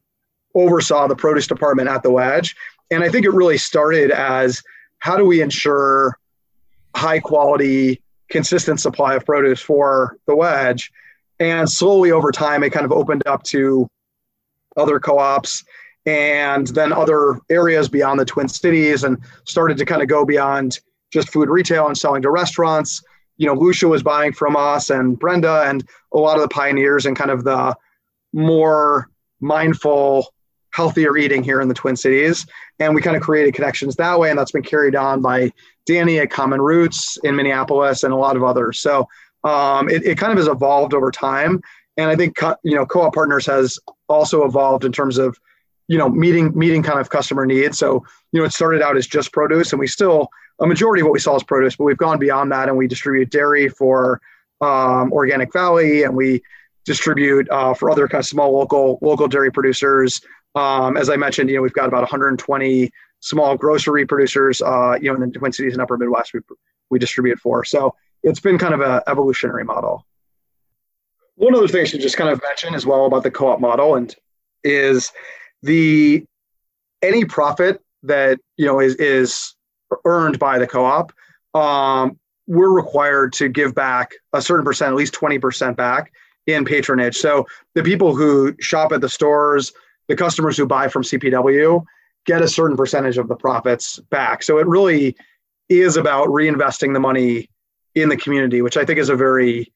[0.55, 2.55] oversaw the produce department at the Wedge.
[2.91, 4.61] And I think it really started as
[4.99, 6.17] how do we ensure
[6.95, 10.91] high quality, consistent supply of produce for the wedge.
[11.39, 13.87] And slowly over time, it kind of opened up to
[14.77, 15.63] other co ops
[16.05, 20.79] and then other areas beyond the Twin Cities and started to kind of go beyond
[21.11, 23.01] just food retail and selling to restaurants.
[23.37, 27.05] You know, Lucia was buying from us and Brenda and a lot of the pioneers
[27.05, 27.75] and kind of the
[28.33, 30.33] more mindful,
[30.73, 32.45] healthier eating here in the Twin Cities.
[32.79, 34.29] And we kind of created connections that way.
[34.29, 35.51] And that's been carried on by
[35.85, 38.79] Danny at Common Roots in Minneapolis and a lot of others.
[38.79, 39.07] So
[39.43, 41.61] um, it, it kind of has evolved over time.
[41.97, 43.77] And I think, you know, Co-op Partners has
[44.09, 45.37] also evolved in terms of,
[45.87, 47.77] you know, meeting, meeting kind of customer needs.
[47.77, 50.27] So, you know, it started out as just produce and we still,
[50.59, 52.87] a majority of what we sell is produce, but we've gone beyond that and we
[52.87, 54.21] distribute dairy for
[54.61, 56.41] um, Organic Valley and we
[56.85, 60.21] distribute uh, for other kind of small local, local dairy producers.
[60.55, 65.09] Um, as I mentioned, you know, we've got about 120 small grocery producers, uh, you
[65.09, 66.41] know, in the Twin Cities and Upper Midwest, we,
[66.89, 67.63] we distribute for.
[67.63, 70.05] So it's been kind of an evolutionary model.
[71.35, 73.95] One other thing I should just kind of mention as well about the co-op model
[73.95, 74.13] and
[74.63, 75.11] is
[75.63, 76.25] the
[77.01, 79.55] any profit that you know is is
[80.05, 81.11] earned by the co-op,
[81.53, 86.11] um, we're required to give back a certain percent, at least twenty percent back
[86.45, 87.17] in patronage.
[87.17, 89.71] So the people who shop at the stores,
[90.07, 91.83] the customers who buy from CPW,
[92.25, 94.43] get a certain percentage of the profits back.
[94.43, 95.15] So it really
[95.69, 97.49] is about reinvesting the money
[97.95, 99.71] in the community, which I think is a very,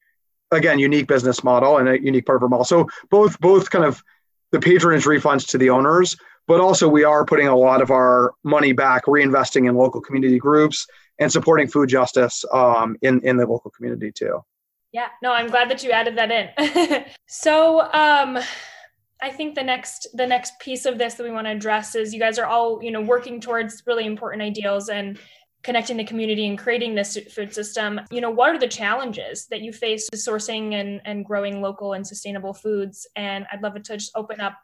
[0.50, 2.64] again, unique business model and a unique part of our model.
[2.64, 4.02] So both both kind of
[4.50, 8.32] the patronage refunds to the owners, but also we are putting a lot of our
[8.44, 10.86] money back, reinvesting in local community groups
[11.18, 14.42] and supporting food justice um, in in the local community too.
[14.92, 17.04] Yeah, no, I'm glad that you added that in.
[17.28, 18.38] so, um,
[19.20, 22.14] I think the next the next piece of this that we want to address is
[22.14, 25.18] you guys are all you know working towards really important ideals and
[25.64, 28.00] connecting the community and creating this food system.
[28.12, 32.06] You know, what are the challenges that you face sourcing and and growing local and
[32.06, 33.06] sustainable foods?
[33.16, 34.54] And I'd love it to just open up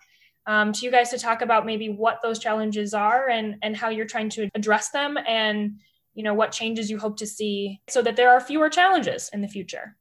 [0.46, 3.88] um, to you guys to talk about maybe what those challenges are and and how
[3.88, 5.78] you're trying to address them and
[6.14, 9.40] you know what changes you hope to see so that there are fewer challenges in
[9.40, 9.96] the future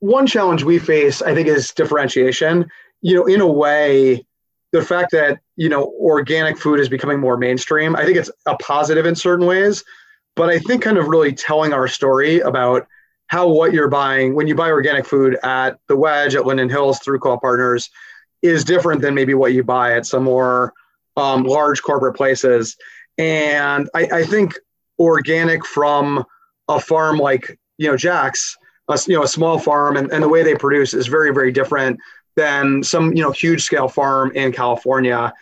[0.00, 2.68] one challenge we face i think is differentiation
[3.00, 4.24] you know, in a way,
[4.72, 8.56] the fact that you know organic food is becoming more mainstream, I think it's a
[8.56, 9.84] positive in certain ways.
[10.36, 12.86] But I think kind of really telling our story about
[13.26, 16.98] how what you're buying when you buy organic food at the Wedge at Linden Hills
[17.00, 17.90] through Co-op Partners
[18.42, 20.72] is different than maybe what you buy at some more
[21.16, 22.76] um, large corporate places.
[23.18, 24.54] And I, I, think
[24.98, 26.24] organic from
[26.68, 28.56] a farm like you know Jack's,
[28.88, 31.50] a, you know a small farm, and, and the way they produce is very very
[31.50, 31.98] different
[32.38, 35.32] than some you know huge scale farm in California.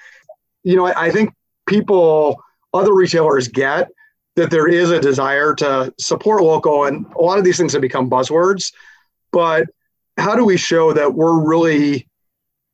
[0.64, 1.32] you know, I, I think
[1.66, 3.88] people, other retailers get
[4.34, 7.82] that there is a desire to support local, and a lot of these things have
[7.82, 8.72] become buzzwords.
[9.30, 9.66] But
[10.16, 12.08] how do we show that we're really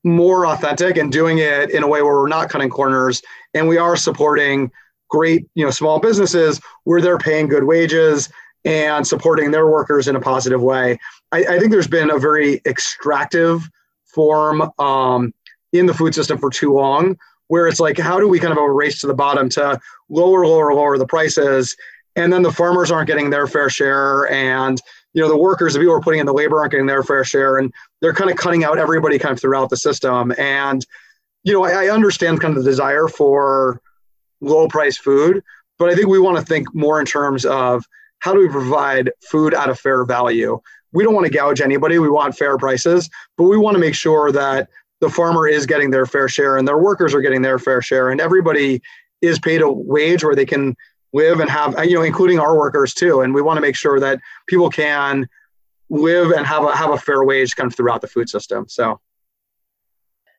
[0.04, 3.22] more authentic and doing it in a way where we're not cutting corners
[3.54, 4.70] and we are supporting
[5.08, 8.28] great, you know, small businesses where they're paying good wages
[8.64, 10.98] and supporting their workers in a positive way.
[11.30, 13.68] I, I think there's been a very extractive
[14.12, 15.32] form um,
[15.72, 17.16] in the food system for too long,
[17.48, 20.46] where it's like, how do we kind of a race to the bottom to lower,
[20.46, 21.76] lower, lower the prices?
[22.14, 24.30] And then the farmers aren't getting their fair share.
[24.30, 24.80] And,
[25.14, 27.02] you know, the workers, the people who are putting in the labor aren't getting their
[27.02, 27.56] fair share.
[27.58, 30.32] And they're kind of cutting out everybody kind of throughout the system.
[30.38, 30.84] And,
[31.44, 33.80] you know, I, I understand kind of the desire for
[34.40, 35.42] low price food,
[35.78, 37.84] but I think we want to think more in terms of
[38.18, 40.60] how do we provide food at a fair value?
[40.92, 41.98] We don't want to gouge anybody.
[41.98, 44.68] We want fair prices, but we want to make sure that
[45.00, 48.10] the farmer is getting their fair share and their workers are getting their fair share
[48.10, 48.80] and everybody
[49.20, 50.76] is paid a wage where they can
[51.12, 53.98] live and have you know including our workers too and we want to make sure
[53.98, 55.28] that people can
[55.90, 59.00] live and have a have a fair wage kind of throughout the food system so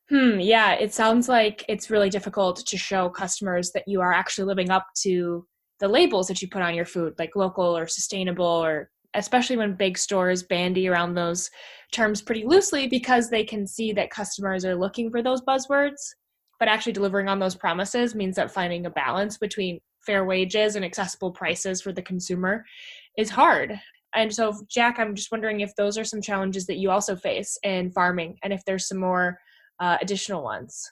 [0.09, 4.45] Hmm, yeah, it sounds like it's really difficult to show customers that you are actually
[4.45, 5.47] living up to
[5.79, 9.75] the labels that you put on your food, like local or sustainable, or especially when
[9.75, 11.49] big stores bandy around those
[11.91, 16.13] terms pretty loosely because they can see that customers are looking for those buzzwords.
[16.59, 20.85] But actually delivering on those promises means that finding a balance between fair wages and
[20.85, 22.65] accessible prices for the consumer
[23.17, 23.79] is hard.
[24.15, 27.57] And so, Jack, I'm just wondering if those are some challenges that you also face
[27.63, 29.39] in farming and if there's some more
[29.79, 30.89] uh, additional ones.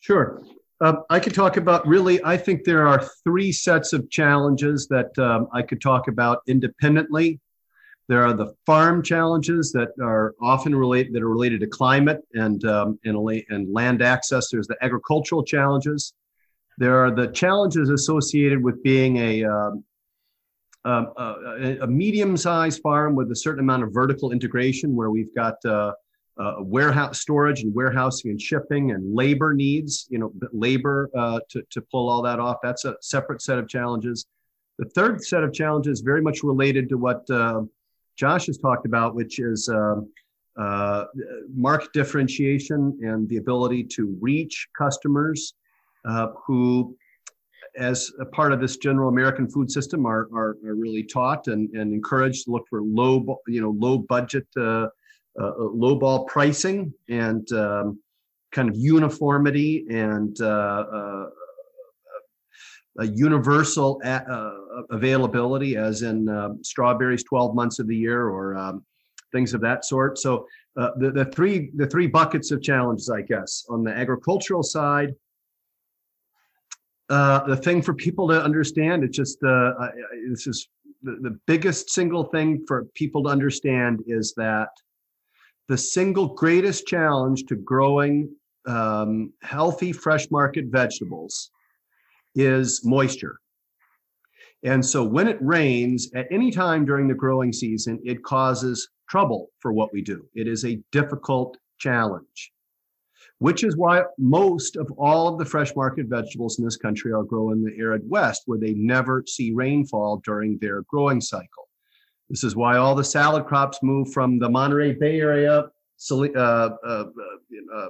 [0.00, 0.42] Sure.
[0.80, 5.18] Uh, I could talk about really, I think there are three sets of challenges that
[5.18, 7.40] um, I could talk about independently.
[8.08, 12.64] There are the farm challenges that are often related that are related to climate and
[12.64, 13.16] um, and,
[13.48, 14.48] and land access.
[14.50, 16.12] There's the agricultural challenges.
[16.78, 19.84] There are the challenges associated with being a um,
[20.84, 25.56] um a, a medium-sized farm with a certain amount of vertical integration, where we've got
[25.64, 25.92] uh,
[26.38, 31.62] uh, warehouse storage and warehousing and shipping and labor needs, you know, labor uh, to,
[31.70, 32.56] to pull all that off.
[32.62, 34.26] That's a separate set of challenges.
[34.78, 37.62] The third set of challenges very much related to what uh,
[38.16, 40.10] Josh has talked about, which is um,
[40.58, 41.04] uh,
[41.54, 45.54] market differentiation and the ability to reach customers
[46.04, 46.96] uh, who,
[47.76, 51.70] as a part of this general American food system, are, are, are really taught and,
[51.70, 54.46] and encouraged to look for low, you know, low budget
[55.40, 57.98] uh, uh, lowball pricing and um,
[58.52, 61.26] kind of uniformity and uh, uh,
[63.00, 64.52] a universal a, uh,
[64.90, 68.84] availability, as in uh, strawberries 12 months of the year or um,
[69.32, 70.16] things of that sort.
[70.18, 70.46] So
[70.78, 75.14] uh, the, the three the three buckets of challenges, I guess, on the agricultural side.
[77.08, 79.90] the thing for people to understand, it's just I,
[80.30, 80.68] this is
[81.02, 84.68] the, the biggest single thing for people to understand is that
[85.68, 88.34] the single greatest challenge to growing
[88.66, 91.50] um, healthy fresh market vegetables
[92.34, 93.40] is moisture.
[94.62, 99.50] And so when it rains at any time during the growing season, it causes trouble
[99.60, 100.26] for what we do.
[100.34, 102.52] It is a difficult challenge,
[103.38, 107.22] which is why most of all of the fresh market vegetables in this country are
[107.22, 111.65] grown in the arid West, where they never see rainfall during their growing cycle.
[112.28, 115.70] This is why all the salad crops move from the Monterey Bay area,
[116.10, 117.04] uh, uh,
[117.74, 117.88] uh,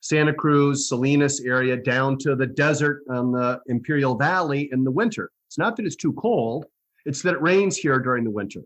[0.00, 5.30] Santa Cruz, Salinas area down to the desert on the Imperial Valley in the winter.
[5.48, 6.66] It's not that it's too cold,
[7.06, 8.62] it's that it rains here during the winter.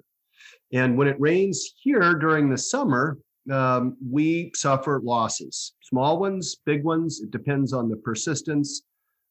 [0.73, 3.19] And when it rains here during the summer,
[3.51, 7.21] um, we suffer losses small ones, big ones.
[7.21, 8.83] It depends on the persistence,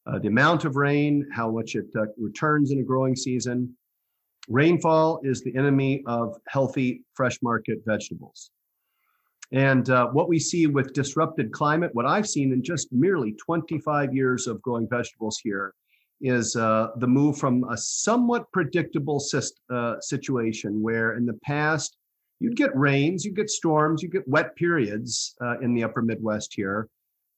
[0.07, 3.75] uh, the amount of rain, how much it uh, returns in a growing season.
[4.47, 8.51] Rainfall is the enemy of healthy fresh market vegetables.
[9.51, 14.13] And uh, what we see with disrupted climate, what I've seen in just merely 25
[14.13, 15.73] years of growing vegetables here,
[16.21, 19.23] is uh, the move from a somewhat predictable
[19.69, 21.97] uh, situation where in the past
[22.39, 26.53] you'd get rains, you'd get storms, you'd get wet periods uh, in the upper Midwest
[26.53, 26.87] here,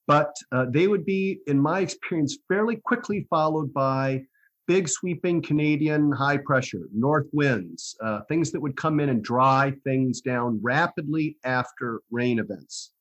[0.08, 4.24] but uh, they would be, in my experience, fairly quickly followed by
[4.68, 9.74] big sweeping Canadian high pressure, north winds, uh, things that would come in and dry
[9.84, 12.92] things down rapidly after rain events.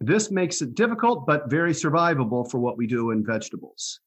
[0.00, 4.00] This makes it difficult, but very survivable for what we do in vegetables.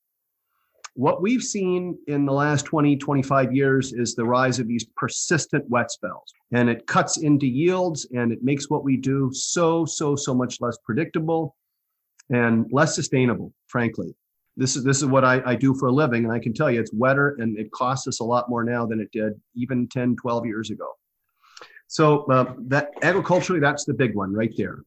[0.95, 5.69] What we've seen in the last 20, 25 years is the rise of these persistent
[5.69, 6.33] wet spells.
[6.53, 10.59] And it cuts into yields and it makes what we do so, so, so much
[10.59, 11.55] less predictable
[12.29, 14.15] and less sustainable, frankly.
[14.61, 16.69] This is this is what I, I do for a living, and I can tell
[16.69, 19.87] you it's wetter and it costs us a lot more now than it did even
[19.87, 20.85] 10, 12 years ago.
[21.87, 24.83] So uh, that agriculturally, that's the big one right there.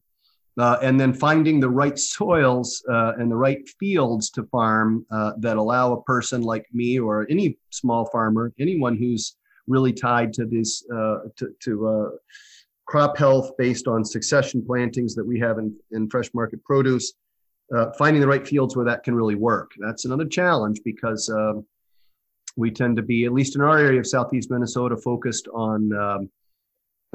[0.57, 5.33] Uh, and then finding the right soils uh, and the right fields to farm uh,
[5.39, 9.35] that allow a person like me or any small farmer, anyone who's
[9.67, 12.09] really tied to this uh, to, to uh,
[12.85, 17.11] crop health based on succession plantings that we have in, in fresh market produce,
[17.73, 19.71] uh, finding the right fields where that can really work.
[19.79, 21.65] That's another challenge because um,
[22.55, 26.29] we tend to be, at least in our area of southeast Minnesota, focused on um,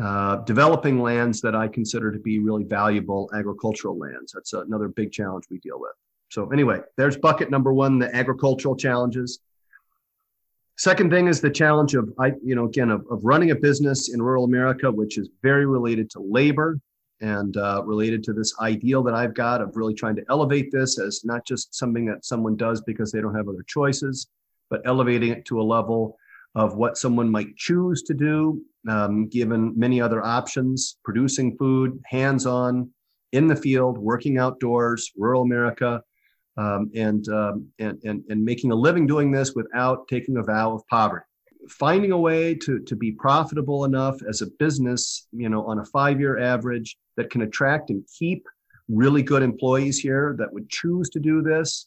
[0.03, 4.33] uh, developing lands that I consider to be really valuable agricultural lands.
[4.33, 5.93] That's another big challenge we deal with.
[6.31, 9.41] So anyway, there's bucket number one, the agricultural challenges.
[10.77, 14.15] Second thing is the challenge of, I, you know, again, of, of running a business
[14.15, 16.81] in rural America, which is very related to labor
[17.21, 20.99] and uh, related to this ideal that I've got of really trying to elevate this
[20.99, 24.29] as not just something that someone does because they don't have other choices,
[24.71, 26.17] but elevating it to a level
[26.55, 32.47] of what someone might choose to do, um, given many other options, producing food, hands
[32.47, 32.91] on,
[33.33, 36.03] in the field, working outdoors, rural America,
[36.57, 40.75] um, and, um, and, and, and making a living doing this without taking a vow
[40.75, 41.25] of poverty.
[41.69, 45.85] Finding a way to, to be profitable enough as a business, you know, on a
[45.85, 48.47] five year average that can attract and keep
[48.89, 51.87] really good employees here that would choose to do this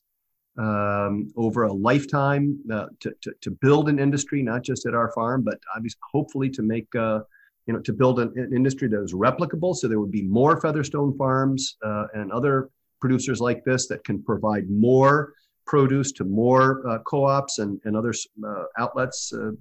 [0.57, 5.11] um, over a lifetime uh, to, to, to, build an industry, not just at our
[5.11, 7.21] farm, but obviously, hopefully, to make uh,
[7.65, 9.75] you know to build an, an, industry that is replicable.
[9.75, 12.69] So there would be more Featherstone farms uh, and other
[13.01, 15.33] producers like this that can provide more
[15.65, 18.13] produce to more uh, co-ops and, and other
[18.45, 19.51] uh, outlets, uh,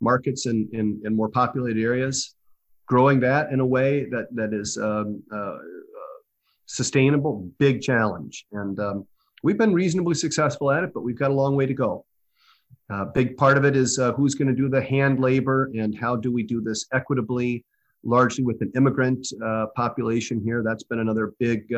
[0.00, 2.34] markets in, in, in more populated areas.
[2.86, 5.22] Growing that in a way that that is um,
[6.66, 9.06] sustainable, big challenge, and um,
[9.42, 12.04] we've been reasonably successful at it, but we've got a long way to go.
[12.90, 15.70] A uh, big part of it is uh, who's going to do the hand labor
[15.74, 17.64] and how do we do this equitably,
[18.04, 20.62] largely with an immigrant uh, population here.
[20.62, 21.72] That's been another big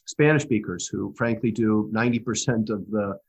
[0.05, 3.19] Spanish speakers who, frankly, do 90% of the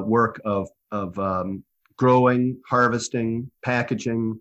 [0.00, 1.64] work of of um,
[1.96, 4.40] growing, harvesting, packaging,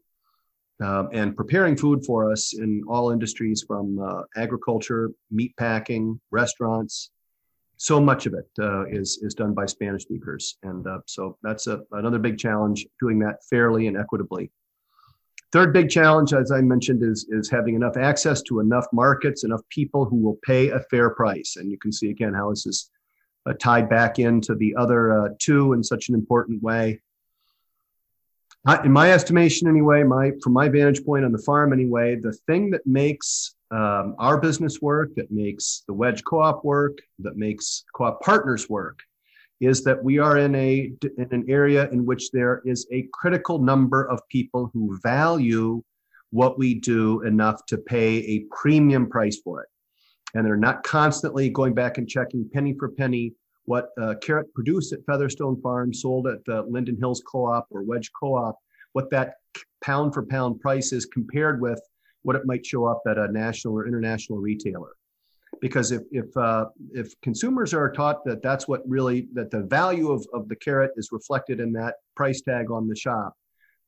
[0.82, 7.12] um, and preparing food for us in all industries from uh, agriculture, meat packing, restaurants.
[7.78, 11.68] So much of it uh, is is done by Spanish speakers, and uh, so that's
[11.68, 14.52] a, another big challenge doing that fairly and equitably.
[15.54, 19.62] Third big challenge, as I mentioned, is is having enough access to enough markets, enough
[19.70, 22.92] people who will pay a fair price, and you can see again how this is
[23.46, 27.02] uh, tied back into the other uh, two in such an important way.
[28.84, 32.70] In my estimation anyway my from my vantage point on the farm anyway the thing
[32.72, 38.22] that makes um, our business work that makes the wedge co-op work that makes co-op
[38.22, 39.00] partners work
[39.60, 43.60] is that we are in a in an area in which there is a critical
[43.60, 45.82] number of people who value
[46.32, 49.70] what we do enough to pay a premium price for it
[50.36, 53.34] and they're not constantly going back and checking penny for penny
[53.68, 58.10] what uh, carrot produced at Featherstone Farm, sold at uh, Linden Hills Co-op or Wedge
[58.18, 58.58] Co-op,
[58.94, 59.34] what that
[59.84, 61.80] pound for pound price is compared with
[62.24, 64.96] what it might show up at a national or international retailer.
[65.62, 70.12] Because if if uh, if consumers are taught that that's what really that the value
[70.12, 73.34] of, of the carrot is reflected in that price tag on the shop,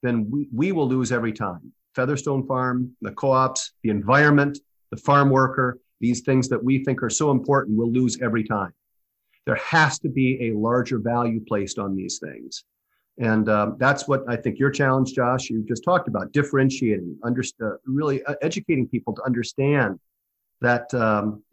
[0.01, 1.71] then we, we will lose every time.
[1.95, 7.09] Featherstone Farm, the co-ops, the environment, the farm worker, these things that we think are
[7.09, 8.73] so important will lose every time
[9.49, 12.65] there has to be a larger value placed on these things.
[13.17, 17.43] And um, that's what I think your challenge, Josh, you just talked about differentiating, under,
[17.63, 19.99] uh, really uh, educating people to understand
[20.61, 21.43] that um,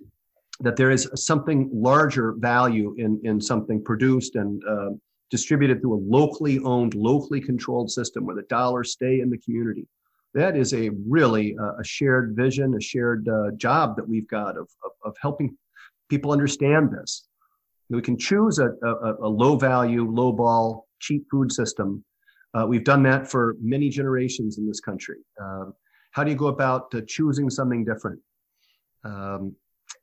[0.61, 4.91] that there is something larger value in in something produced and uh,
[5.31, 9.87] distributed through a locally owned, locally controlled system where the dollars stay in the community.
[10.35, 14.57] That is a really uh, a shared vision, a shared uh, job that we've got
[14.57, 15.57] of, of, of helping
[16.09, 17.27] people understand this.
[17.89, 22.05] We can choose a, a, a low value, low ball, cheap food system.
[22.55, 25.19] Uh, we've done that for many generations in this country.
[25.41, 25.73] Um,
[26.11, 28.21] how do you go about uh, choosing something different?
[29.05, 29.55] Um,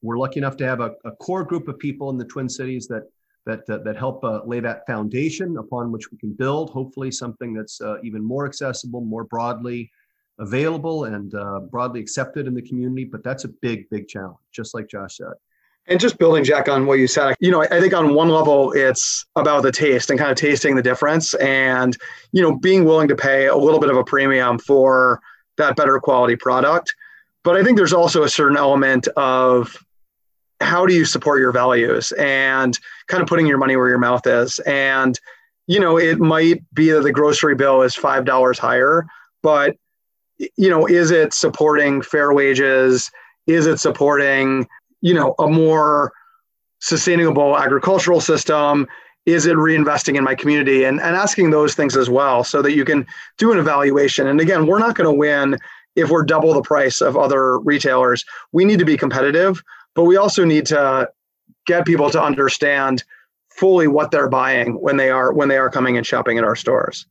[0.02, 2.88] we're lucky enough to have a, a, core group of people in the Twin Cities
[2.88, 3.04] that
[3.46, 6.70] that that, that help uh, lay that foundation upon which we can build.
[6.70, 9.92] Hopefully, something that's uh, even more accessible, more broadly
[10.40, 13.04] available, and uh, broadly accepted in the community.
[13.04, 15.34] But that's a big, big challenge, just like Josh said.
[15.88, 18.72] And just building, Jack, on what you said, you know, I think on one level,
[18.72, 21.98] it's about the taste and kind of tasting the difference and,
[22.32, 25.20] you know, being willing to pay a little bit of a premium for
[25.58, 26.96] that better quality product.
[27.44, 29.78] But I think there's also a certain element of
[30.62, 32.78] how do you support your values and
[33.08, 34.60] kind of putting your money where your mouth is.
[34.60, 35.20] And,
[35.68, 39.06] you know, it might be that the grocery bill is $5 higher,
[39.42, 39.76] but,
[40.38, 43.12] you know, is it supporting fair wages?
[43.46, 44.68] Is it supporting,
[45.02, 46.14] you know, a more
[46.80, 48.88] sustainable agricultural system?
[49.26, 50.84] Is it reinvesting in my community?
[50.84, 53.06] And, and asking those things as well so that you can
[53.38, 54.28] do an evaluation.
[54.28, 55.58] And again, we're not going to win
[55.96, 58.26] if we're double the price of other retailers.
[58.52, 59.62] We need to be competitive,
[59.94, 61.10] but we also need to
[61.66, 63.04] get people to understand
[63.50, 66.56] fully what they're buying when they are when they are coming and shopping at our
[66.56, 67.06] stores.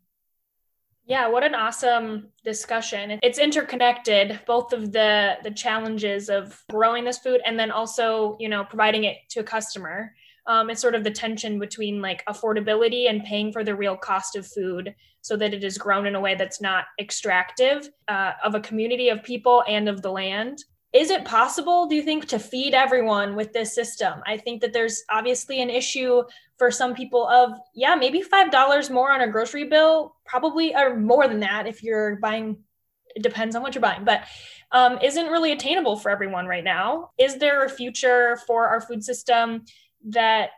[1.05, 3.18] Yeah, what an awesome discussion.
[3.22, 8.49] It's interconnected, both of the the challenges of growing this food and then also, you
[8.49, 10.14] know, providing it to a customer.
[10.47, 14.36] Um, it's sort of the tension between like affordability and paying for the real cost
[14.36, 18.55] of food so that it is grown in a way that's not extractive uh, of
[18.55, 20.64] a community of people and of the land.
[20.93, 24.20] Is it possible do you think to feed everyone with this system?
[24.26, 26.22] I think that there's obviously an issue
[26.59, 30.97] for some people of yeah maybe five dollars more on a grocery bill probably or
[30.97, 32.59] more than that if you're buying
[33.16, 34.24] it depends on what you're buying but
[34.72, 37.11] um, isn't really attainable for everyone right now.
[37.18, 39.64] Is there a future for our food system
[40.09, 40.50] that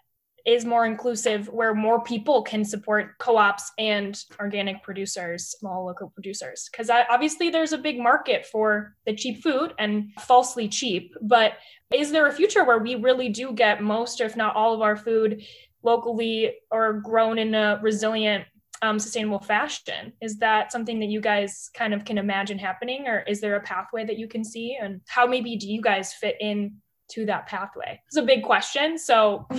[0.47, 6.69] is more inclusive where more people can support co-ops and organic producers small local producers.
[6.71, 11.55] Because obviously there's a big market for the cheap food and falsely cheap but
[11.95, 14.97] is there a future where we really do get most if not all of our
[14.97, 15.43] food
[15.83, 18.45] locally or grown in a resilient
[18.83, 20.13] um, sustainable fashion?
[20.21, 23.61] Is that something that you guys kind of can imagine happening or is there a
[23.61, 24.77] pathway that you can see?
[24.81, 26.77] And how maybe do you guys fit in
[27.15, 29.47] to that pathway it's a big question so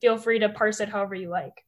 [0.00, 1.64] feel free to parse it however you like.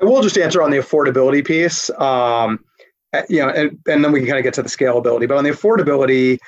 [0.00, 1.90] I will just answer on the affordability piece.
[1.90, 2.64] Um,
[3.12, 5.26] eh, you know, and, and then we can kind of get to the scalability.
[5.26, 6.38] But on the affordability,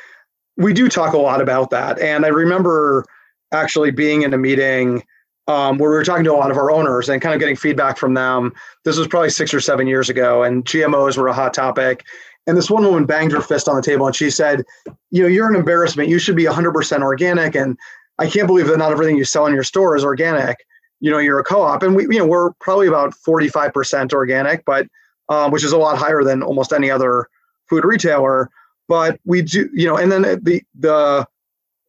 [0.56, 1.98] we do talk a lot about that.
[1.98, 3.04] And I remember
[3.52, 5.02] actually being in a meeting
[5.46, 7.56] um, where we were talking to a lot of our owners and kind of getting
[7.56, 8.52] feedback from them.
[8.84, 12.04] This was probably six or seven years ago, and GMOs were a hot topic.
[12.48, 14.64] And this one woman banged her fist on the table and she said,
[15.10, 16.08] You know, you're an embarrassment.
[16.08, 17.54] You should be 100% organic.
[17.54, 17.76] And
[18.18, 20.56] I can't believe that not everything you sell in your store is organic.
[21.00, 21.82] You know you're a co-op.
[21.82, 24.86] And we you know we're probably about 45% organic but
[25.28, 27.28] um, which is a lot higher than almost any other
[27.68, 28.50] food retailer.
[28.88, 31.26] But we do you know and then the the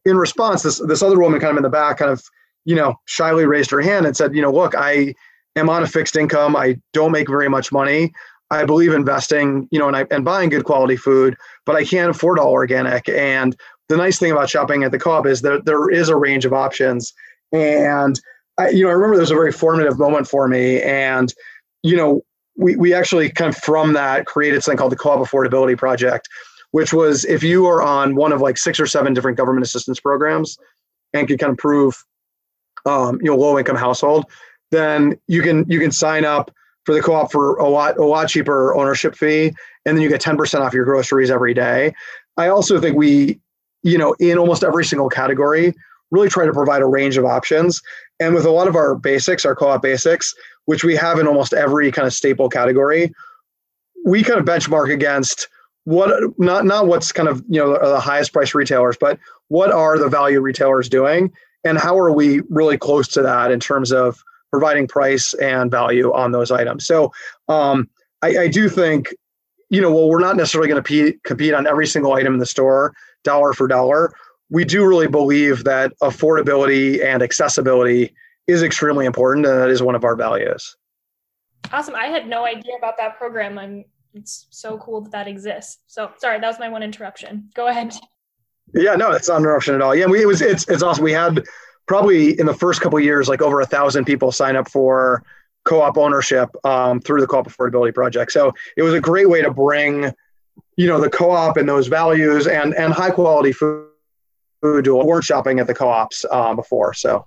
[0.06, 2.22] in response this this other woman kind of in the back kind of
[2.66, 5.14] you know shyly raised her hand and said you know look i
[5.56, 6.56] am on a fixed income.
[6.56, 8.14] I don't make very much money
[8.52, 11.36] i believe investing you know and, I, and buying good quality food
[11.66, 13.08] but i can't afford all organic.
[13.10, 13.56] And
[13.90, 16.54] the nice thing about shopping at the co-op is that there is a range of
[16.54, 17.14] options.
[17.52, 18.20] And
[18.58, 21.34] I, you know, I remember there was a very formative moment for me, and
[21.82, 22.22] you know,
[22.56, 26.28] we we actually kind of from that created something called the Co-op Affordability Project,
[26.72, 30.00] which was if you are on one of like six or seven different government assistance
[30.00, 30.58] programs,
[31.14, 32.04] and can kind of prove,
[32.86, 34.26] um, you know, low income household,
[34.72, 36.52] then you can you can sign up
[36.90, 39.54] for the co-op for a lot a lot cheaper ownership fee,
[39.86, 41.94] and then you get ten percent off your groceries every day.
[42.36, 43.40] I also think we,
[43.84, 45.76] you know, in almost every single category,
[46.10, 47.80] really try to provide a range of options.
[48.20, 50.34] And with a lot of our basics, our co-op basics,
[50.66, 53.14] which we have in almost every kind of staple category,
[54.04, 55.48] we kind of benchmark against
[55.84, 56.10] what
[56.40, 59.20] not not what's kind of you know the highest price retailers, but
[59.50, 61.32] what are the value retailers doing,
[61.64, 66.12] and how are we really close to that in terms of providing price and value
[66.14, 66.86] on those items.
[66.86, 67.12] So
[67.48, 67.90] um,
[68.22, 69.14] I, I do think
[69.70, 72.46] you know well we're not necessarily going to compete on every single item in the
[72.46, 72.94] store
[73.24, 74.12] dollar for dollar
[74.50, 78.16] we do really believe that affordability and accessibility
[78.48, 80.76] is extremely important, and that is one of our values.
[81.72, 81.96] Awesome.
[81.96, 83.60] I had no idea about that program.
[83.60, 83.86] I'm
[84.16, 85.78] it's so cool that that exists.
[85.86, 87.52] So sorry, that was my one interruption.
[87.54, 87.94] Go ahead.
[88.74, 89.96] Yeah, no, it's not an interruption at all.
[89.96, 91.04] Yeah, we, it was it's it's awesome.
[91.04, 91.46] We had
[91.90, 95.24] probably in the first couple years like over a thousand people sign up for
[95.66, 98.32] co-op ownership um, through the co-op affordability project.
[98.32, 100.14] So it was a great way to bring,
[100.78, 103.88] you know, the co-op and those values and and high quality food
[104.62, 106.94] food weren't shopping at the co-ops uh, before.
[106.94, 107.26] So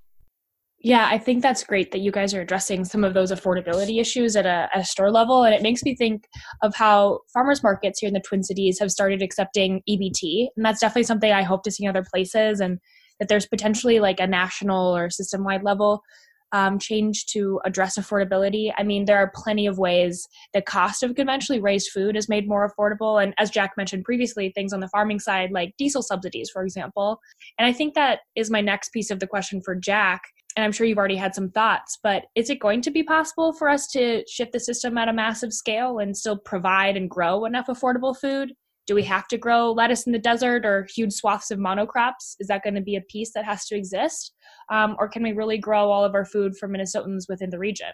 [0.78, 4.36] yeah, I think that's great that you guys are addressing some of those affordability issues
[4.36, 5.44] at a, a, store level.
[5.44, 6.24] And it makes me think
[6.62, 10.48] of how farmers markets here in the Twin Cities have started accepting EBT.
[10.56, 12.80] And that's definitely something I hope to see in other places and
[13.22, 16.02] that there's potentially like a national or system wide level
[16.50, 18.72] um, change to address affordability.
[18.76, 22.48] I mean, there are plenty of ways the cost of conventionally raised food is made
[22.48, 23.22] more affordable.
[23.22, 27.20] And as Jack mentioned previously, things on the farming side, like diesel subsidies, for example.
[27.60, 30.22] And I think that is my next piece of the question for Jack.
[30.56, 33.52] And I'm sure you've already had some thoughts, but is it going to be possible
[33.52, 37.44] for us to shift the system at a massive scale and still provide and grow
[37.44, 38.52] enough affordable food?
[38.86, 42.36] Do we have to grow lettuce in the desert or huge swaths of monocrops?
[42.40, 44.34] Is that going to be a piece that has to exist?
[44.70, 47.90] Um, or can we really grow all of our food for Minnesotans within the region?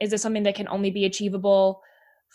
[0.00, 1.80] Is this something that can only be achievable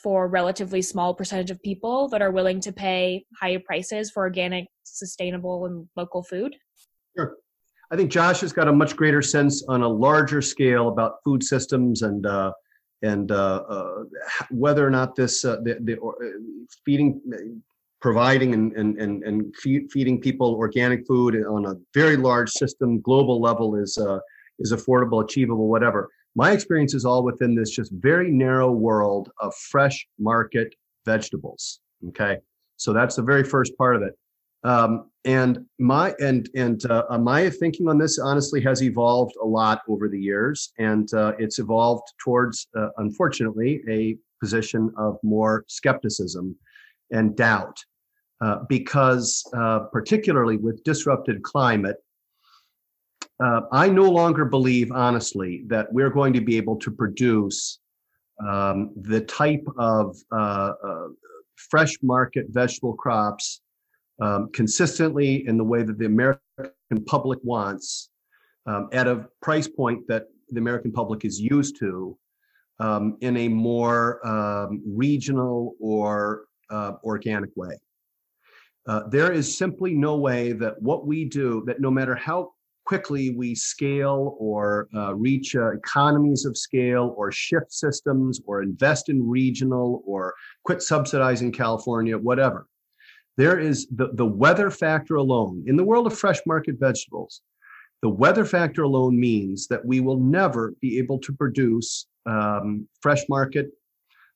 [0.01, 4.67] for relatively small percentage of people that are willing to pay higher prices for organic,
[4.83, 6.55] sustainable, and local food?
[7.17, 7.35] Sure.
[7.91, 11.43] I think Josh has got a much greater sense on a larger scale about food
[11.43, 12.51] systems and uh,
[13.01, 14.03] and uh, uh,
[14.49, 16.11] whether or not this uh, the, the uh,
[16.85, 17.21] feeding
[18.01, 23.01] providing and and and, and feed, feeding people organic food on a very large system
[23.01, 24.19] global level is uh,
[24.59, 26.09] is affordable achievable whatever.
[26.35, 30.75] My experience is all within this just very narrow world of fresh market
[31.05, 31.79] vegetables
[32.09, 32.37] okay?
[32.77, 34.13] So that's the very first part of it.
[34.63, 39.45] Um, and my and and uh, uh, my thinking on this honestly has evolved a
[39.45, 45.63] lot over the years and uh, it's evolved towards uh, unfortunately a position of more
[45.67, 46.55] skepticism
[47.11, 47.77] and doubt
[48.41, 51.97] uh, because uh, particularly with disrupted climate
[53.43, 57.79] uh, i no longer believe honestly that we're going to be able to produce
[58.45, 61.07] um, the type of uh, uh,
[61.55, 63.61] fresh market vegetable crops
[64.21, 66.41] um, consistently in the way that the american
[67.05, 68.09] public wants
[68.65, 72.17] um, at a price point that the american public is used to
[72.79, 77.77] um, in a more um, regional or uh, organic way.
[78.87, 82.51] Uh, there is simply no way that what we do, that no matter how
[82.85, 89.09] quickly we scale or uh, reach uh, economies of scale or shift systems or invest
[89.09, 92.65] in regional or quit subsidizing California, whatever.
[93.35, 95.65] There is the, the weather factor alone.
[95.67, 97.41] In the world of fresh market vegetables,
[98.01, 103.27] the weather factor alone means that we will never be able to produce um, fresh
[103.27, 103.71] market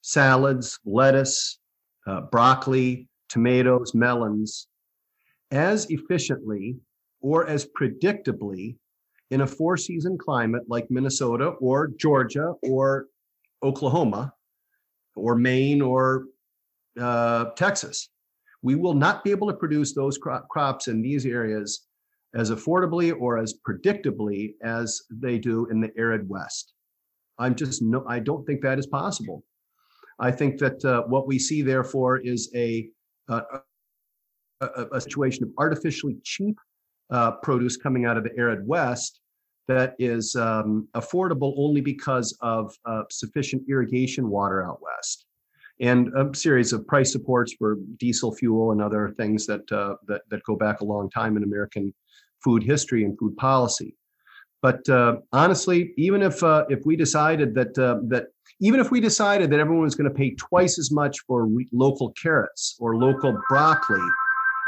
[0.01, 1.59] salads, lettuce,
[2.07, 4.67] uh, broccoli, tomatoes, melons
[5.51, 6.77] as efficiently
[7.21, 8.75] or as predictably
[9.29, 13.07] in a four season climate like Minnesota or Georgia or
[13.63, 14.33] Oklahoma
[15.15, 16.25] or Maine or
[16.99, 18.09] uh, Texas.
[18.61, 21.87] We will not be able to produce those cro- crops in these areas
[22.33, 26.73] as affordably or as predictably as they do in the arid West.
[27.39, 29.43] I'm just no, I don't think that is possible.
[30.21, 32.87] I think that uh, what we see, therefore, is a,
[33.27, 33.41] a,
[34.61, 36.57] a, a situation of artificially cheap
[37.09, 39.19] uh, produce coming out of the arid West
[39.67, 45.25] that is um, affordable only because of uh, sufficient irrigation water out west,
[45.79, 50.21] and a series of price supports for diesel fuel and other things that uh, that
[50.29, 51.93] that go back a long time in American
[52.43, 53.95] food history and food policy.
[54.61, 58.27] But uh, honestly, even if uh, if we decided that uh, that
[58.59, 61.67] even if we decided that everyone was going to pay twice as much for re-
[61.71, 64.07] local carrots or local broccoli,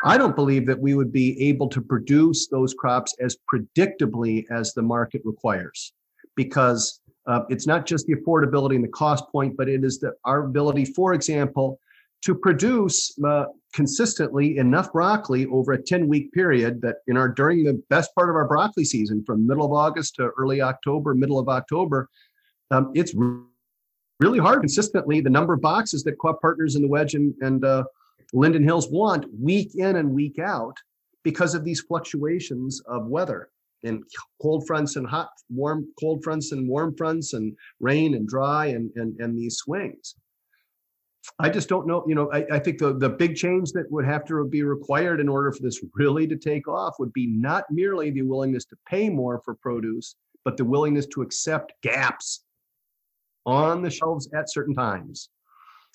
[0.04, 4.74] I don't believe that we would be able to produce those crops as predictably as
[4.74, 5.94] the market requires,
[6.36, 10.16] because uh, it's not just the affordability and the cost point, but it is that
[10.26, 11.80] our ability, for example,
[12.24, 17.64] to produce uh, consistently enough broccoli over a 10 week period that in our during
[17.64, 21.40] the best part of our broccoli season from middle of august to early october middle
[21.40, 22.10] of october
[22.72, 23.14] um, it's
[24.20, 27.66] really hard consistently the number of boxes that co-op partners in the wedge and, and
[27.66, 27.84] uh,
[28.32, 30.78] linden hills want week in and week out
[31.24, 33.50] because of these fluctuations of weather
[33.84, 34.04] and
[34.42, 38.92] cold fronts and hot warm cold fronts and warm fronts and rain and dry and
[38.96, 40.16] and, and these swings
[41.40, 42.04] I just don't know.
[42.08, 45.20] You know, I, I, think the, the big change that would have to be required
[45.20, 48.76] in order for this really to take off would be not merely the willingness to
[48.88, 52.44] pay more for produce, but the willingness to accept gaps
[53.46, 55.30] on the shelves at certain times.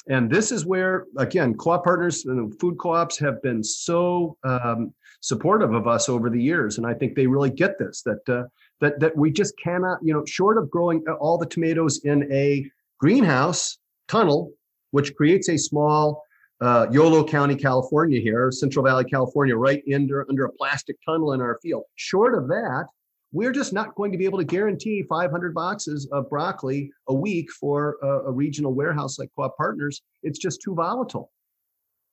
[0.08, 5.74] And this is where, again, co-op partners and food co-ops have been so um, supportive
[5.74, 8.44] of us over the years, and I think they really get this that uh,
[8.80, 12.64] that that we just cannot, you know, short of growing all the tomatoes in a
[12.98, 14.52] greenhouse tunnel
[14.90, 16.22] which creates a small
[16.60, 21.40] uh, Yolo County, California here, Central Valley, California, right under, under a plastic tunnel in
[21.40, 21.84] our field.
[21.94, 22.86] Short of that,
[23.32, 27.50] we're just not going to be able to guarantee 500 boxes of broccoli a week
[27.52, 30.02] for a, a regional warehouse like Co-op Partners.
[30.22, 31.30] It's just too volatile.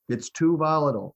[0.10, 1.16] It's too volatile.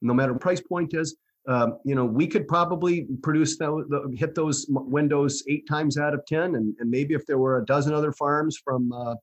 [0.00, 1.16] No matter what price point is,
[1.48, 6.24] um, you know, we could probably produce the, hit those windows eight times out of
[6.26, 6.54] 10.
[6.54, 9.16] And, and maybe if there were a dozen other farms from uh,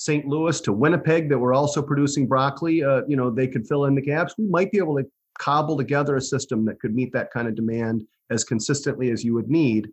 [0.00, 0.26] St.
[0.26, 3.94] Louis to Winnipeg that were also producing broccoli, uh, you know, they could fill in
[3.94, 4.34] the gaps.
[4.38, 5.04] We might be able to
[5.38, 9.34] cobble together a system that could meet that kind of demand as consistently as you
[9.34, 9.90] would need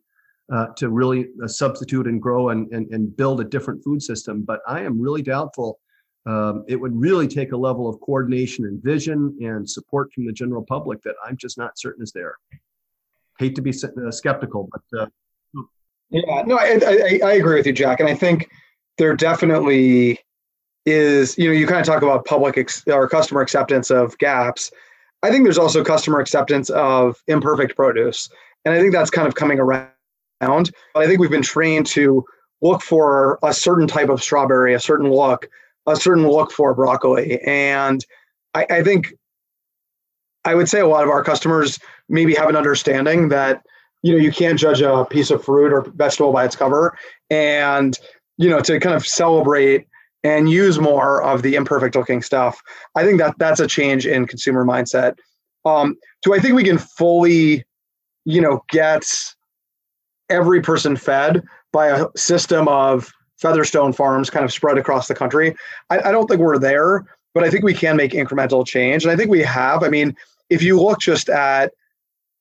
[0.50, 4.44] uh, to really uh, substitute and grow and, and, and build a different food system.
[4.44, 5.78] But I am really doubtful
[6.26, 10.32] um, it would really take a level of coordination and vision and support from the
[10.32, 12.36] general public that I'm just not certain is there.
[13.40, 15.06] Hate to be uh, skeptical, but uh,
[16.10, 18.50] yeah, no, I, I, I agree with you, Jack, and I think
[18.98, 20.20] there definitely
[20.86, 21.38] is.
[21.38, 24.72] You know, you kind of talk about public ex- or customer acceptance of gaps.
[25.24, 28.30] I think there's also customer acceptance of imperfect produce,
[28.66, 29.90] and I think that's kind of coming around.
[30.42, 32.24] I think we've been trained to
[32.62, 35.50] look for a certain type of strawberry, a certain look,
[35.88, 37.42] a certain look for broccoli.
[37.42, 38.06] And
[38.54, 39.14] I, I think
[40.46, 41.80] I would say a lot of our customers
[42.10, 43.66] maybe have an understanding that
[44.04, 46.98] you know you can't judge a piece of fruit or vegetable by its cover
[47.30, 47.98] and
[48.38, 49.88] you know to kind of celebrate
[50.24, 52.62] and use more of the imperfect looking stuff
[52.96, 55.16] i think that that's a change in consumer mindset
[55.66, 57.64] um, do i think we can fully
[58.26, 59.06] you know get
[60.30, 65.56] every person fed by a system of featherstone farms kind of spread across the country.
[65.90, 69.04] I, I, don't think we're there, but I think we can make incremental change.
[69.04, 69.84] And I think we have.
[69.84, 70.16] I mean,
[70.50, 71.74] if you look just at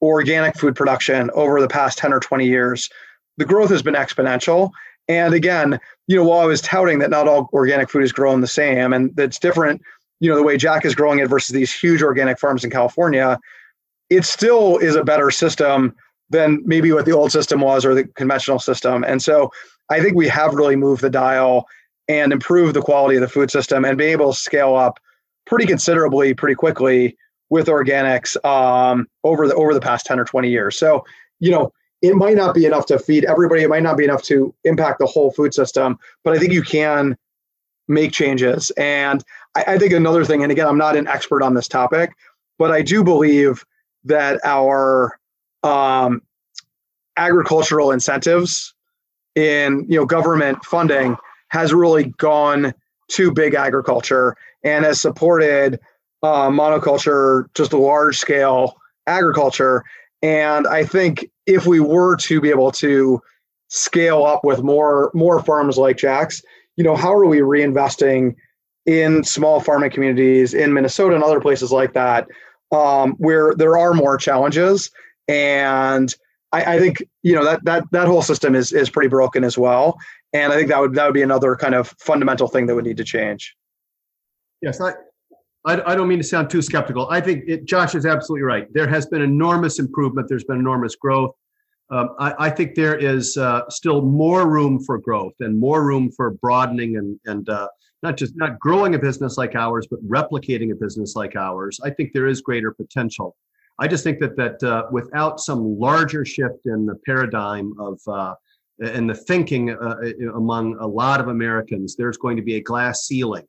[0.01, 2.89] organic food production over the past 10 or 20 years,
[3.37, 4.71] the growth has been exponential.
[5.09, 8.41] And again, you know, while I was touting that not all organic food is grown
[8.41, 9.83] the same and that's different,
[10.21, 13.39] you know, the way Jack is growing it versus these huge organic farms in California,
[14.11, 15.95] it still is a better system
[16.31, 19.05] than maybe what the old system was or the conventional system.
[19.05, 19.51] And so
[19.91, 21.67] I think we have really moved the dial
[22.09, 24.99] and improved the quality of the food system and be able to scale up
[25.45, 27.17] pretty considerably, pretty quickly
[27.51, 30.77] with organics um, over the over the past 10 or 20 years.
[30.79, 31.05] So,
[31.39, 31.73] you know,
[32.03, 33.63] it might not be enough to feed everybody.
[33.63, 36.63] It might not be enough to impact the whole food system, but I think you
[36.63, 37.17] can
[37.89, 38.71] make changes.
[38.73, 39.25] And
[39.55, 42.13] I, I think another thing, and again, I'm not an expert on this topic,
[42.59, 43.65] but I do believe
[44.05, 45.19] that our
[45.63, 46.23] um,
[47.17, 48.75] agricultural incentives
[49.35, 51.17] in you know government funding
[51.49, 52.75] has really gone
[53.09, 55.79] to big agriculture and has supported
[56.23, 58.77] uh, monoculture, just large scale
[59.07, 59.85] agriculture.
[60.23, 63.21] And I think if we were to be able to
[63.69, 66.43] scale up with more more farms like Jack's,
[66.77, 68.35] you know, how are we reinvesting
[68.85, 72.29] in small farming communities in Minnesota and other places like that,
[72.73, 74.91] um, where there are more challenges
[75.29, 76.15] and
[76.53, 79.59] I, I, think you know that that that whole system is is pretty broken as
[79.59, 79.99] well,
[80.33, 82.85] and I think that would that would be another kind of fundamental thing that would
[82.85, 83.57] need to change.
[84.63, 84.81] Yes,
[85.67, 87.09] I, I don't mean to sound too skeptical.
[87.11, 88.73] I think it, Josh is absolutely right.
[88.73, 90.29] There has been enormous improvement.
[90.29, 91.35] There's been enormous growth.
[91.91, 96.11] Um, I, I, think there is uh, still more room for growth and more room
[96.11, 97.69] for broadening and and uh,
[98.03, 101.79] not just not growing a business like ours, but replicating a business like ours.
[101.85, 103.37] I think there is greater potential.
[103.79, 108.35] I just think that that uh, without some larger shift in the paradigm of uh,
[108.83, 109.97] and the thinking uh,
[110.35, 113.47] among a lot of Americans, there's going to be a glass ceiling.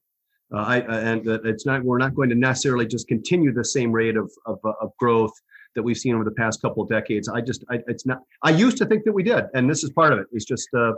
[0.54, 4.16] Uh, I, and it's not we're not going to necessarily just continue the same rate
[4.16, 5.34] of of, uh, of growth
[5.76, 7.28] that we've seen over the past couple of decades.
[7.28, 8.20] I just I, it's not.
[8.44, 10.28] I used to think that we did, and this is part of it.
[10.32, 10.94] It's just uh,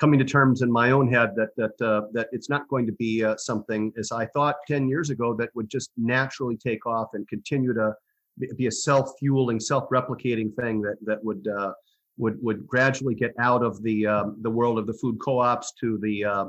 [0.00, 1.76] coming to terms in my own head that that
[2.14, 5.68] that it's not going to be something as I thought 10 years ago that would
[5.68, 7.94] just naturally take off and continue to
[8.56, 11.72] be a self-fueling, self-replicating thing that that would uh,
[12.16, 15.98] would would gradually get out of the um, the world of the food co-ops to
[15.98, 16.44] the uh,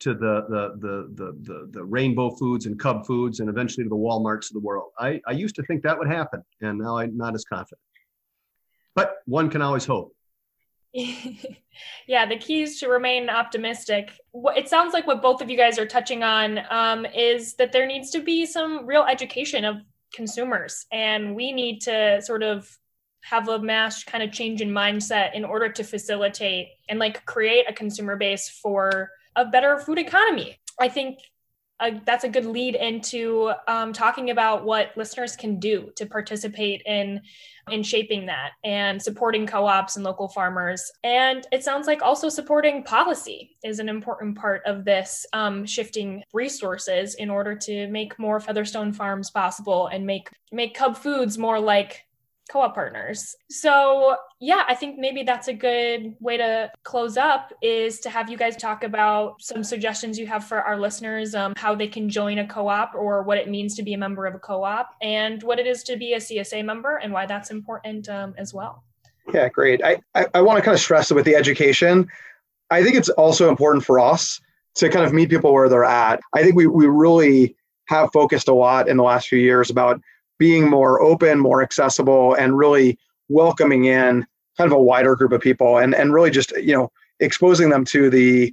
[0.00, 3.88] to the, the the the the the rainbow foods and cub foods and eventually to
[3.88, 4.90] the walmarts of the world.
[4.98, 7.80] I i used to think that would happen and now i'm not as confident.
[8.94, 10.14] But one can always hope.
[12.08, 14.10] Yeah the key is to remain optimistic.
[14.34, 17.86] It sounds like what both of you guys are touching on um, is that there
[17.86, 19.76] needs to be some real education of
[20.12, 22.68] consumers and we need to sort of
[23.22, 27.66] have a mass kind of change in mindset in order to facilitate and like create
[27.68, 30.58] a consumer base for a better food economy.
[30.80, 31.18] I think
[31.80, 36.82] uh, that's a good lead into um, talking about what listeners can do to participate
[36.86, 37.20] in
[37.70, 40.90] in shaping that and supporting co-ops and local farmers.
[41.04, 46.22] And it sounds like also supporting policy is an important part of this um, shifting
[46.32, 51.60] resources in order to make more featherstone farms possible and make make cub foods more
[51.60, 52.07] like
[52.48, 53.36] co-op partners.
[53.50, 58.30] So yeah, I think maybe that's a good way to close up is to have
[58.30, 62.08] you guys talk about some suggestions you have for our listeners, um, how they can
[62.08, 65.42] join a co-op or what it means to be a member of a co-op and
[65.42, 68.84] what it is to be a CSA member and why that's important um, as well.
[69.32, 69.82] Yeah, great.
[69.84, 72.08] I, I, I want to kind of stress with the education.
[72.70, 74.40] I think it's also important for us
[74.76, 76.20] to kind of meet people where they're at.
[76.34, 80.00] I think we, we really have focused a lot in the last few years about
[80.38, 84.26] being more open, more accessible, and really welcoming in
[84.56, 87.84] kind of a wider group of people and, and really just, you know, exposing them
[87.84, 88.52] to the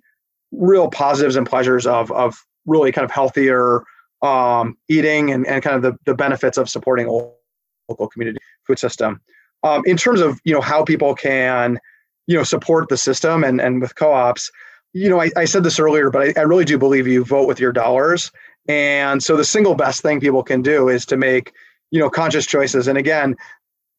[0.52, 3.84] real positives and pleasures of, of really kind of healthier
[4.22, 9.22] um, eating and, and kind of the, the benefits of supporting local community food system.
[9.64, 11.80] Um, in terms of you know how people can
[12.28, 14.52] you know support the system and and with co-ops,
[14.94, 17.48] you know I, I said this earlier, but I, I really do believe you vote
[17.48, 18.32] with your dollars.
[18.68, 21.54] And so the single best thing people can do is to make
[21.92, 22.88] you know conscious choices.
[22.88, 23.36] And again,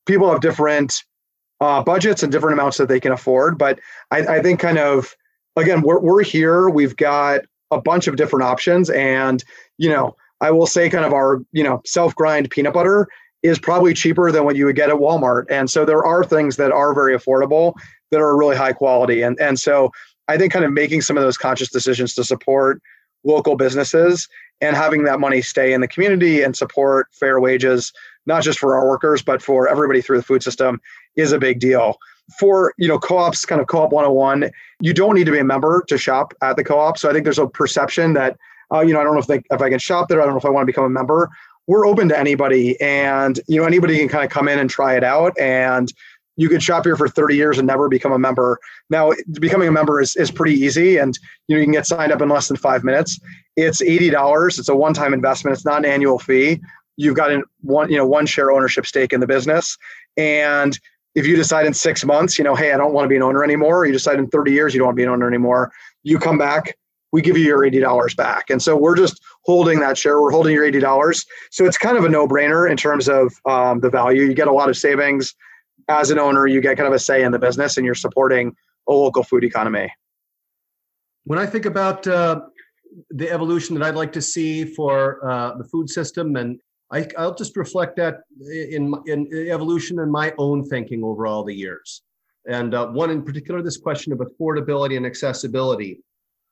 [0.06, 1.02] people have different
[1.60, 3.58] uh, budgets and different amounts that they can afford.
[3.58, 3.78] But
[4.10, 5.14] I, I think kind of
[5.56, 6.68] again we're we're here.
[6.68, 9.42] We've got a bunch of different options, and
[9.78, 13.08] you know I will say kind of our you know self grind peanut butter
[13.42, 15.44] is probably cheaper than what you would get at Walmart.
[15.50, 17.74] And so there are things that are very affordable
[18.10, 19.22] that are really high quality.
[19.22, 19.92] And and so
[20.28, 22.82] I think kind of making some of those conscious decisions to support
[23.24, 24.28] local businesses
[24.60, 27.92] and having that money stay in the community and support fair wages
[28.26, 30.80] not just for our workers but for everybody through the food system
[31.16, 31.96] is a big deal.
[32.38, 34.50] For you know co-ops kind of co-op 101
[34.80, 36.98] you don't need to be a member to shop at the co-op.
[36.98, 38.36] So i think there's a perception that
[38.72, 40.34] uh, you know i don't know if, they, if i can shop there i don't
[40.34, 41.30] know if i want to become a member.
[41.68, 44.96] We're open to anybody and you know anybody can kind of come in and try
[44.96, 45.92] it out and
[46.36, 48.58] you could shop here for 30 years and never become a member
[48.90, 51.18] now becoming a member is, is pretty easy and
[51.48, 53.18] you know you can get signed up in less than five minutes
[53.56, 56.60] it's $80 it's a one-time investment it's not an annual fee
[56.96, 59.76] you've got an one you know one share ownership stake in the business
[60.16, 60.78] and
[61.14, 63.22] if you decide in six months you know hey i don't want to be an
[63.22, 65.26] owner anymore or you decide in 30 years you don't want to be an owner
[65.26, 65.72] anymore
[66.02, 66.76] you come back
[67.12, 68.50] we give you your $80 back.
[68.50, 70.20] And so we're just holding that share.
[70.20, 71.24] We're holding your $80.
[71.50, 74.24] So it's kind of a no brainer in terms of um, the value.
[74.24, 75.34] You get a lot of savings
[75.88, 76.46] as an owner.
[76.46, 78.54] You get kind of a say in the business and you're supporting
[78.88, 79.92] a local food economy.
[81.24, 82.42] When I think about uh,
[83.10, 86.60] the evolution that I'd like to see for uh, the food system, and
[86.92, 91.54] I, will just reflect that in, in evolution in my own thinking over all the
[91.54, 92.02] years.
[92.48, 96.00] And uh, one in particular, this question of affordability and accessibility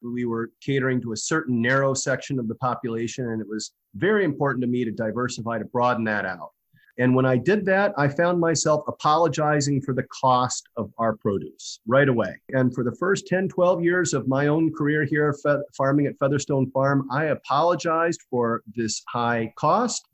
[0.05, 4.25] we were catering to a certain narrow section of the population, and it was very
[4.25, 6.51] important to me to diversify, to broaden that out.
[6.99, 11.81] And when I did that, I found myself apologizing for the cost of our produce
[11.87, 12.41] right away.
[12.51, 15.35] And for the first 10, 12 years of my own career here
[15.77, 20.07] farming at Featherstone Farm, I apologized for this high cost.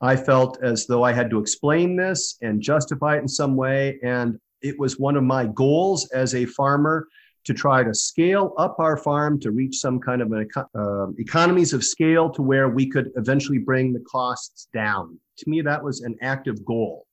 [0.00, 3.98] I felt as though I had to explain this and justify it in some way.
[4.02, 7.06] And it was one of my goals as a farmer
[7.44, 11.74] to try to scale up our farm to reach some kind of an uh, economies
[11.74, 15.18] of scale to where we could eventually bring the costs down.
[15.38, 17.06] To me, that was an active goal.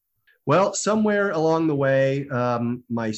[0.45, 3.13] Well, somewhere along the way, um, my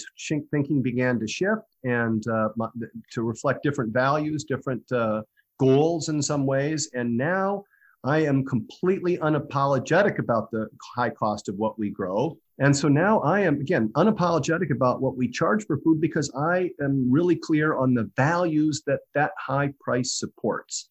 [0.52, 2.68] thinking began to shift and uh, my,
[3.14, 5.22] to reflect different values, different uh,
[5.58, 6.90] goals in some ways.
[6.94, 7.64] And now
[8.04, 12.38] I am completely unapologetic about the high cost of what we grow.
[12.60, 16.72] And so now I am, again, unapologetic about what we charge for food because I
[16.82, 20.90] am really clear on the values that that high price supports.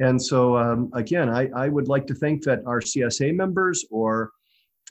[0.00, 4.32] And so, um, again, I, I, would like to think that our CSA members or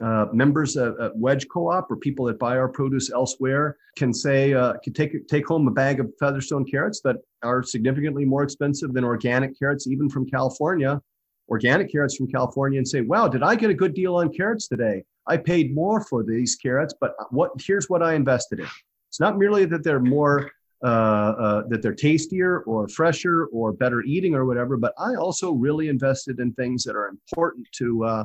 [0.01, 4.53] uh, members at, at, Wedge Co-op or people that buy our produce elsewhere can say
[4.53, 8.93] uh, can take take home a bag of Featherstone carrots that are significantly more expensive
[8.93, 11.01] than organic carrots, even from California,
[11.49, 14.67] organic carrots from California, and say, "Wow, did I get a good deal on carrots
[14.67, 18.67] today?" I paid more for these carrots, but what here's what I invested in.
[19.09, 20.51] It's not merely that they're more
[20.83, 25.51] uh, uh, that they're tastier or fresher or better eating or whatever, but I also
[25.51, 28.23] really invested in things that are important to uh,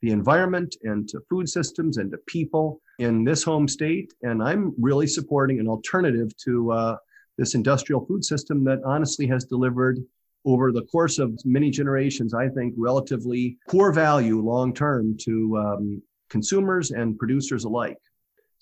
[0.00, 4.14] the environment and to food systems and to people in this home state.
[4.22, 6.96] And I'm really supporting an alternative to uh,
[7.36, 9.98] this industrial food system that honestly has delivered
[10.44, 16.02] over the course of many generations, I think, relatively poor value long term to um,
[16.30, 17.98] consumers and producers alike.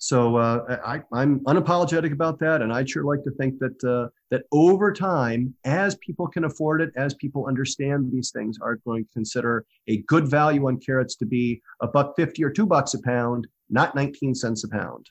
[0.01, 4.07] So uh, I, am unapologetic about that, and I'd sure like to think that uh,
[4.31, 9.03] that over time, as people can afford it, as people understand these things, are going
[9.03, 12.93] to consider a good value on carrots to be a buck fifty or two bucks
[12.93, 15.09] a pound, not nineteen cents a pound.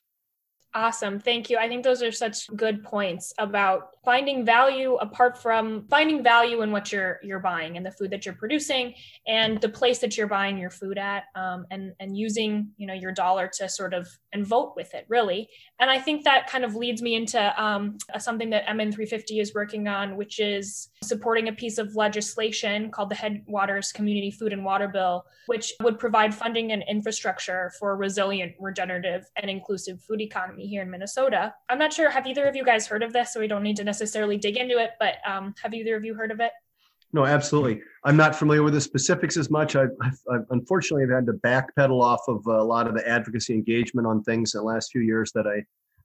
[0.79, 1.19] Awesome.
[1.19, 1.59] Thank you.
[1.59, 6.71] I think those are such good points about finding value apart from finding value in
[6.71, 8.95] what you're you're buying and the food that you're producing
[9.27, 12.95] and the place that you're buying your food at um, and and using you know
[12.95, 15.49] your dollar to sort of and vote with it really
[15.81, 19.89] and i think that kind of leads me into um, something that mn350 is working
[19.89, 24.89] on which is supporting a piece of legislation called the headwaters community food and water
[24.89, 30.68] bill which would provide funding and infrastructure for a resilient regenerative and inclusive food economy
[30.69, 33.41] here in minnesota i'm not sure have either of you guys heard of this so
[33.41, 36.31] we don't need to necessarily dig into it, but um, have either of you heard
[36.31, 36.53] of it?
[37.13, 37.81] No, absolutely.
[38.05, 39.77] I'm not familiar with the specifics as much.
[39.77, 43.55] I've, I've, I've unfortunately I've had to backpedal off of a lot of the advocacy
[43.55, 45.65] engagement on things in the last few years that I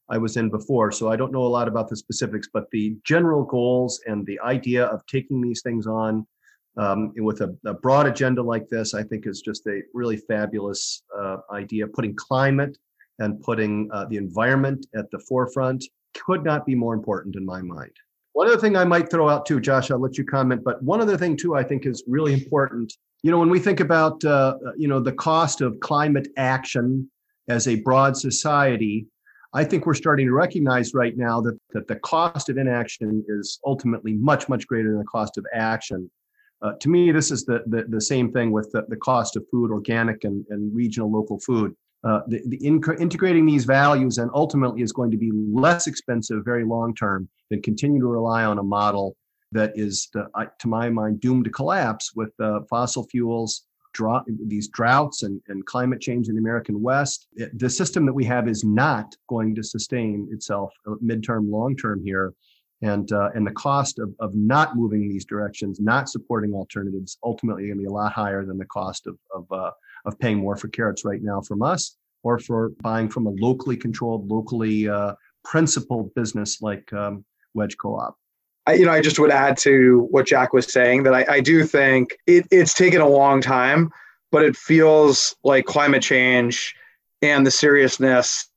[0.09, 2.97] I was in before, so I don't know a lot about the specifics, but the
[3.05, 6.27] general goals and the idea of taking these things on
[6.75, 11.03] um, with a, a, broad agenda like this, I think is just a really fabulous
[11.17, 11.87] uh, idea.
[11.87, 12.77] Putting climate
[13.19, 15.83] and putting uh, the environment at the forefront
[16.13, 17.91] could not be more important in my mind.
[18.33, 21.01] One other thing I might throw out too, Josh, I'll let you comment, but one
[21.01, 22.93] other thing too, I think is really important.
[23.21, 27.09] You know, when we think about, uh, you know, the cost of climate action
[27.47, 29.05] as a broad society,
[29.53, 33.59] I think we're starting to recognize right now that, that the cost of inaction is
[33.65, 36.09] ultimately much, much greater than the cost of action.
[36.63, 39.45] Uh, to me, this is the, the, the same thing with the, the cost of
[39.51, 41.75] food, organic and, and regional local food.
[42.03, 46.65] Uh, the, the integrating these values and ultimately is going to be less expensive very
[46.65, 49.15] long term than continue to rely on a model
[49.53, 53.65] that is, uh, to my mind, doomed to collapse with uh, fossil fuels,
[54.47, 57.27] these droughts and, and climate change in the American West.
[57.33, 61.75] It, the system that we have is not going to sustain itself uh, midterm, long
[61.75, 62.33] term here.
[62.83, 67.17] And, uh, and the cost of, of not moving in these directions, not supporting alternatives,
[67.23, 69.71] ultimately going to be a lot higher than the cost of, of, uh,
[70.05, 73.77] of paying more for carrots right now from us or for buying from a locally
[73.77, 75.13] controlled, locally uh,
[75.45, 77.23] principled business like um,
[77.53, 78.17] Wedge Co-op.
[78.65, 81.39] I, you know, I just would add to what Jack was saying that I, I
[81.39, 83.91] do think it, it's taken a long time,
[84.31, 86.75] but it feels like climate change
[87.21, 88.49] and the seriousness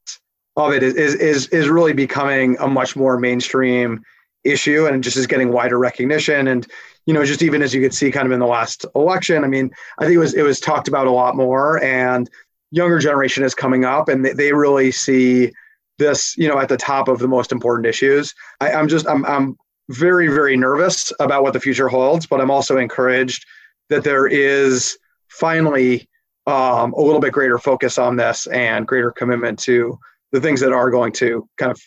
[0.57, 4.03] of it is, is, is really becoming a much more mainstream
[4.47, 6.49] issue and just is getting wider recognition.
[6.49, 6.67] And,
[7.07, 9.49] you know, just even as you could see kind of in the last election, I
[9.49, 12.29] mean, I think it was, it was talked about a lot more and
[12.71, 15.53] younger generation is coming up and they, they really see
[15.99, 18.35] this, you know, at the top of the most important issues.
[18.61, 19.57] I, I'm just, I'm, I'm
[19.89, 23.47] very, very nervous about what the future holds, but I'm also encouraged
[23.89, 26.09] that there is finally
[26.47, 29.99] um, a little bit greater focus on this and greater commitment to
[30.33, 31.81] the things that are going to kind of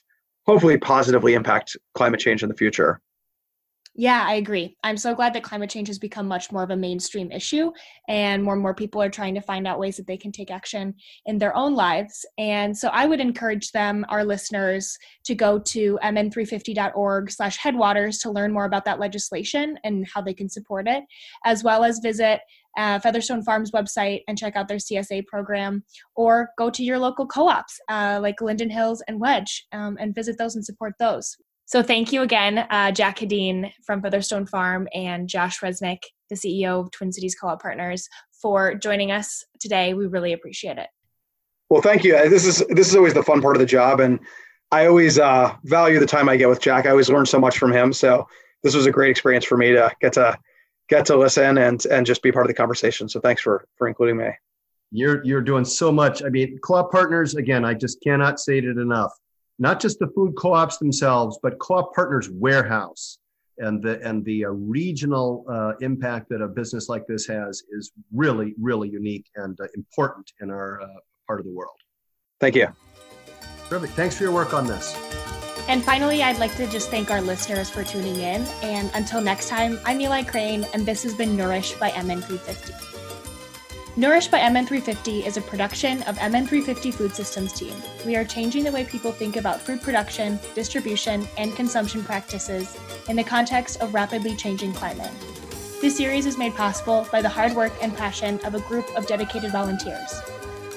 [0.49, 2.99] hopefully positively impact climate change in the future.
[3.95, 4.77] Yeah, I agree.
[4.83, 7.71] I'm so glad that climate change has become much more of a mainstream issue,
[8.07, 10.51] and more and more people are trying to find out ways that they can take
[10.51, 10.93] action
[11.25, 12.25] in their own lives.
[12.37, 18.31] And so I would encourage them, our listeners, to go to mn350.org slash headwaters to
[18.31, 21.03] learn more about that legislation and how they can support it,
[21.43, 22.39] as well as visit
[22.77, 25.83] uh, Featherstone Farms website and check out their CSA program,
[26.15, 30.37] or go to your local co-ops uh, like Linden Hills and Wedge um, and visit
[30.37, 31.35] those and support those.
[31.69, 35.99] So thank you again, uh, Jack Hedin from Featherstone Farm and Josh Resnick,
[36.31, 38.09] the CEO of Twin Cities Co-op Partners,
[38.41, 39.93] for joining us today.
[39.93, 40.87] We really appreciate it.
[41.69, 42.13] Well, thank you.
[42.27, 44.19] This is this is always the fun part of the job, and
[44.71, 46.87] I always uh, value the time I get with Jack.
[46.87, 47.93] I always learn so much from him.
[47.93, 48.27] So
[48.63, 50.39] this was a great experience for me to get to
[50.89, 53.07] get to listen and and just be part of the conversation.
[53.07, 54.29] So thanks for for including me.
[54.89, 56.23] You're you're doing so much.
[56.23, 57.63] I mean, co-op partners again.
[57.63, 59.13] I just cannot say it enough
[59.59, 63.19] not just the food co-ops themselves, but co-op partners warehouse
[63.59, 67.91] and the and the uh, regional uh, impact that a business like this has is
[68.13, 70.87] really really unique and uh, important in our uh,
[71.27, 71.75] part of the world.
[72.39, 72.69] Thank you.
[73.69, 73.93] Perfect.
[73.93, 74.95] Thanks for your work on this.
[75.67, 78.41] And finally, I'd like to just thank our listeners for tuning in.
[78.63, 82.98] And until next time, I'm Eli Crane, and this has been Nourished by MN350.
[83.97, 87.73] Nourished by MN350 is a production of MN350 Food Systems team.
[88.05, 92.77] We are changing the way people think about food production, distribution, and consumption practices
[93.09, 95.11] in the context of rapidly changing climate.
[95.81, 99.07] This series is made possible by the hard work and passion of a group of
[99.07, 100.21] dedicated volunteers.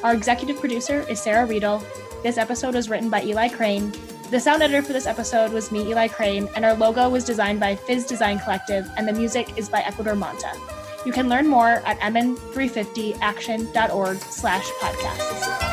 [0.02, 1.84] Our executive producer is Sarah Riedel.
[2.22, 3.92] This episode was written by Eli Crane.
[4.30, 7.60] The sound editor for this episode was me, Eli Crane, and our logo was designed
[7.60, 10.82] by Fizz Design Collective, and the music is by Ecuador Monta.
[11.05, 15.72] You can learn more at mn350action.org slash podcasts.